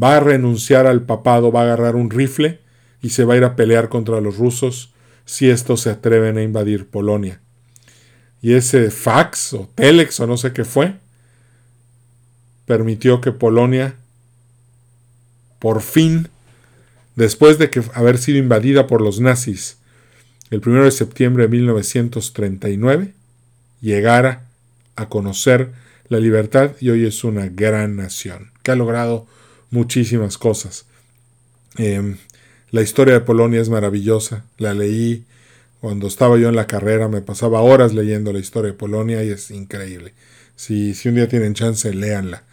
va 0.00 0.16
a 0.16 0.20
renunciar 0.20 0.86
al 0.86 1.02
papado, 1.02 1.50
va 1.50 1.60
a 1.60 1.64
agarrar 1.64 1.96
un 1.96 2.10
rifle 2.10 2.60
y 3.02 3.10
se 3.10 3.24
va 3.24 3.34
a 3.34 3.36
ir 3.38 3.44
a 3.44 3.56
pelear 3.56 3.88
contra 3.88 4.20
los 4.20 4.38
rusos 4.38 4.92
si 5.24 5.50
estos 5.50 5.80
se 5.80 5.90
atreven 5.90 6.38
a 6.38 6.42
invadir 6.42 6.86
Polonia. 6.86 7.40
Y 8.40 8.54
ese 8.54 8.90
fax 8.90 9.52
o 9.52 9.68
telex 9.74 10.20
o 10.20 10.26
no 10.26 10.36
sé 10.36 10.52
qué 10.52 10.64
fue, 10.64 10.94
permitió 12.72 13.20
que 13.20 13.32
Polonia, 13.32 13.96
por 15.58 15.82
fin, 15.82 16.28
después 17.16 17.58
de 17.58 17.68
que 17.68 17.82
haber 17.92 18.16
sido 18.16 18.38
invadida 18.38 18.86
por 18.86 19.02
los 19.02 19.20
nazis 19.20 19.76
el 20.50 20.62
1 20.64 20.84
de 20.84 20.90
septiembre 20.90 21.42
de 21.42 21.48
1939, 21.50 23.12
llegara 23.82 24.46
a 24.96 25.10
conocer 25.10 25.72
la 26.08 26.18
libertad 26.18 26.70
y 26.80 26.88
hoy 26.88 27.04
es 27.04 27.24
una 27.24 27.46
gran 27.48 27.96
nación 27.96 28.52
que 28.62 28.70
ha 28.70 28.74
logrado 28.74 29.26
muchísimas 29.70 30.38
cosas. 30.38 30.86
Em, 31.76 32.16
la 32.70 32.80
historia 32.80 33.12
de 33.12 33.20
Polonia 33.20 33.60
es 33.60 33.68
maravillosa, 33.68 34.46
la 34.56 34.72
leí 34.72 35.26
cuando 35.82 36.06
estaba 36.06 36.38
yo 36.38 36.48
en 36.48 36.56
la 36.56 36.66
carrera, 36.66 37.08
me 37.08 37.20
pasaba 37.20 37.60
horas 37.60 37.92
leyendo 37.92 38.32
la 38.32 38.38
historia 38.38 38.72
de 38.72 38.78
Polonia 38.78 39.22
y 39.22 39.28
es 39.28 39.50
increíble. 39.50 40.14
Si, 40.56 40.94
si 40.94 41.10
un 41.10 41.16
día 41.16 41.28
tienen 41.28 41.52
chance, 41.52 41.92
léanla 41.92 42.44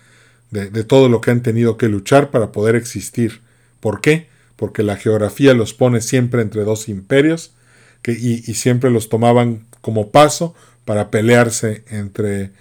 de, 0.51 0.83
todo 0.83 1.09
lo 1.09 1.21
que 1.21 1.31
han 1.31 1.43
tenido 1.43 1.77
que 1.77 1.89
luchar 1.89 2.31
para 2.31 2.51
poder 2.51 2.75
existir. 2.75 3.41
¿Por 3.79 4.01
qué? 4.01 4.29
Porque 4.55 4.83
la 4.83 4.97
geografía 4.97 5.53
los 5.53 5.73
pone 5.73 6.01
siempre 6.01 6.41
entre 6.41 6.63
dos 6.63 6.89
imperios 6.89 7.53
que, 8.01 8.11
y, 8.13 8.41
siempre 8.55 8.89
los 8.89 9.09
tomaban 9.09 9.65
como 9.81 10.09
paso 10.09 10.55
para 10.85 11.11
pelearse 11.11 11.83
entre 11.89 12.51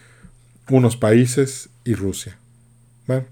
unos 0.69 0.97
países 0.97 1.71
y 1.85 1.95
Rusia. 1.95 2.37
Bueno, 3.07 3.25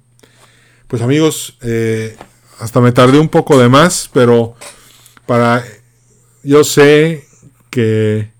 pues 0.89 1.03
amigos, 1.03 1.59
eh, 1.63 2.17
hasta 2.59 2.81
me 2.81 2.93
tardé 2.93 3.19
un 3.19 3.29
poco 3.29 3.59
de 3.59 3.69
más, 3.69 4.09
pero 4.13 4.55
para 5.27 5.63
yo 6.43 6.65
sé 6.65 7.27
que 7.71 8.31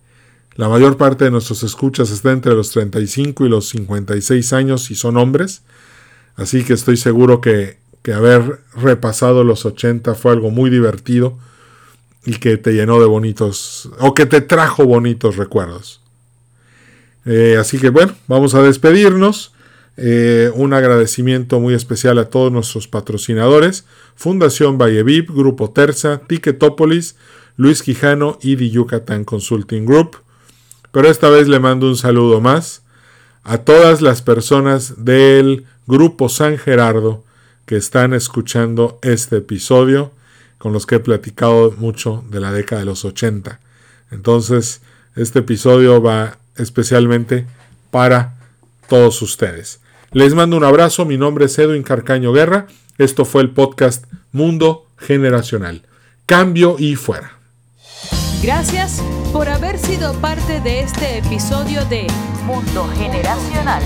la 0.55 0.69
mayor 0.71 0.97
parte 0.97 1.25
de 1.25 1.31
nuestros 1.31 1.63
escuchas 1.63 2.11
está 2.11 2.33
entre 2.33 2.55
los 2.55 2.71
35 2.71 3.45
y 3.45 3.49
los 3.51 3.69
56 3.69 4.53
años 4.55 4.91
y 4.91 4.95
son 4.95 5.19
hombres. 5.19 5.63
Así 6.37 6.65
que 6.65 6.75
estoy 6.75 6.97
seguro 6.97 7.41
que, 7.41 7.79
haber 8.15 8.61
repasado 8.77 9.43
los 9.43 9.67
80 9.67 10.15
fue 10.15 10.31
algo 10.31 10.53
muy 10.53 10.71
divertido 10.71 11.37
y 12.25 12.37
que 12.37 12.57
te 12.57 12.73
llenó 12.73 13.01
de 13.01 13.07
bonitos, 13.07 13.91
o 13.99 14.15
que 14.15 14.27
te 14.27 14.41
trajo 14.41 14.85
bonitos 14.85 15.37
recuerdos. 15.37 16.01
Eh, 17.25 17.57
así 17.59 17.79
que 17.79 17.89
bueno, 17.89 18.15
vamos 18.29 18.55
a 18.55 18.63
despedirnos. 18.63 19.53
Eh, 19.97 20.53
un 20.55 20.75
agradecimiento 20.75 21.59
muy 21.59 21.75
especial 21.75 22.19
a 22.19 22.27
todos 22.27 22.53
nuestros 22.53 22.87
patrocinadores, 22.87 23.87
Fundación 24.15 24.79
Vallevip, 24.79 25.31
Grupo 25.31 25.71
Terza, 25.71 26.21
Ticketopolis, 26.29 27.17
Luis 27.57 27.83
Quijano 27.83 28.39
y 28.43 28.57
The 28.57 28.71
Yucatán 28.71 29.25
Consulting 29.25 29.87
Group. 29.87 30.19
Pero 30.93 31.09
esta 31.09 31.31
vez 31.31 31.49
le 31.49 31.61
mando 31.61 31.89
un 31.89 31.97
saludo 31.97 32.41
más 32.41 32.83
a 33.43 33.59
todas 33.59 34.03
las 34.03 34.23
personas 34.23 35.05
del 35.05 35.67
Grupo 35.87 36.29
San 36.29 36.59
Gerardo 36.59 37.25
que 37.67 37.77
están 37.77 38.15
escuchando 38.15 38.99
este 39.03 39.39
episodio, 39.39 40.13
con 40.59 40.73
los 40.73 40.87
que 40.87 40.97
he 40.97 41.01
platicado 41.01 41.73
mucho 41.73 42.25
de 42.31 42.41
la 42.41 42.53
década 42.53 42.81
de 42.81 42.87
los 42.87 43.05
80. 43.05 43.61
Entonces, 44.11 44.81
este 45.17 45.41
episodio 45.41 46.01
va 46.01 46.39
especialmente 46.57 47.47
para 47.91 48.37
todos 48.89 49.21
ustedes. 49.21 49.81
Les 50.13 50.35
mando 50.35 50.57
un 50.57 50.65
abrazo, 50.65 51.05
mi 51.05 51.19
nombre 51.19 51.47
es 51.47 51.59
Edwin 51.59 51.83
Carcaño 51.83 52.33
Guerra, 52.33 52.67
esto 52.99 53.25
fue 53.25 53.43
el 53.43 53.51
podcast 53.51 54.07
Mundo 54.33 54.87
Generacional. 54.97 55.83
Cambio 56.25 56.77
y 56.79 56.97
fuera. 56.97 57.33
Gracias 58.43 59.03
por 59.33 59.49
haber 59.49 59.79
sido 59.79 60.15
parte 60.15 60.61
de 60.61 60.81
este 60.81 61.19
episodio 61.19 61.85
de 61.87 62.07
Mundo 62.45 62.89
Generacional. 62.97 63.83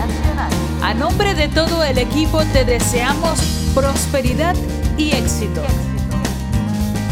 A 0.82 0.94
nombre 0.94 1.34
de 1.34 1.48
todo 1.48 1.84
el 1.84 1.98
equipo 1.98 2.42
te 2.52 2.64
deseamos 2.64 3.38
prosperidad 3.74 4.56
y 4.96 5.12
éxito. 5.12 5.62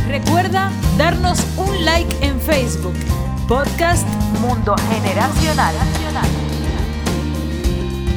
Recuerda 0.09 0.73
darnos 0.97 1.39
un 1.57 1.85
like 1.85 2.15
en 2.23 2.41
Facebook, 2.41 2.95
Podcast 3.47 4.09
Mundo 4.41 4.75
Generacional. 4.91 5.75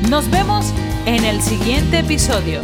Nos 0.09 0.29
vemos 0.31 0.67
en 1.05 1.25
el 1.25 1.41
siguiente 1.41 1.99
episodio. 1.99 2.61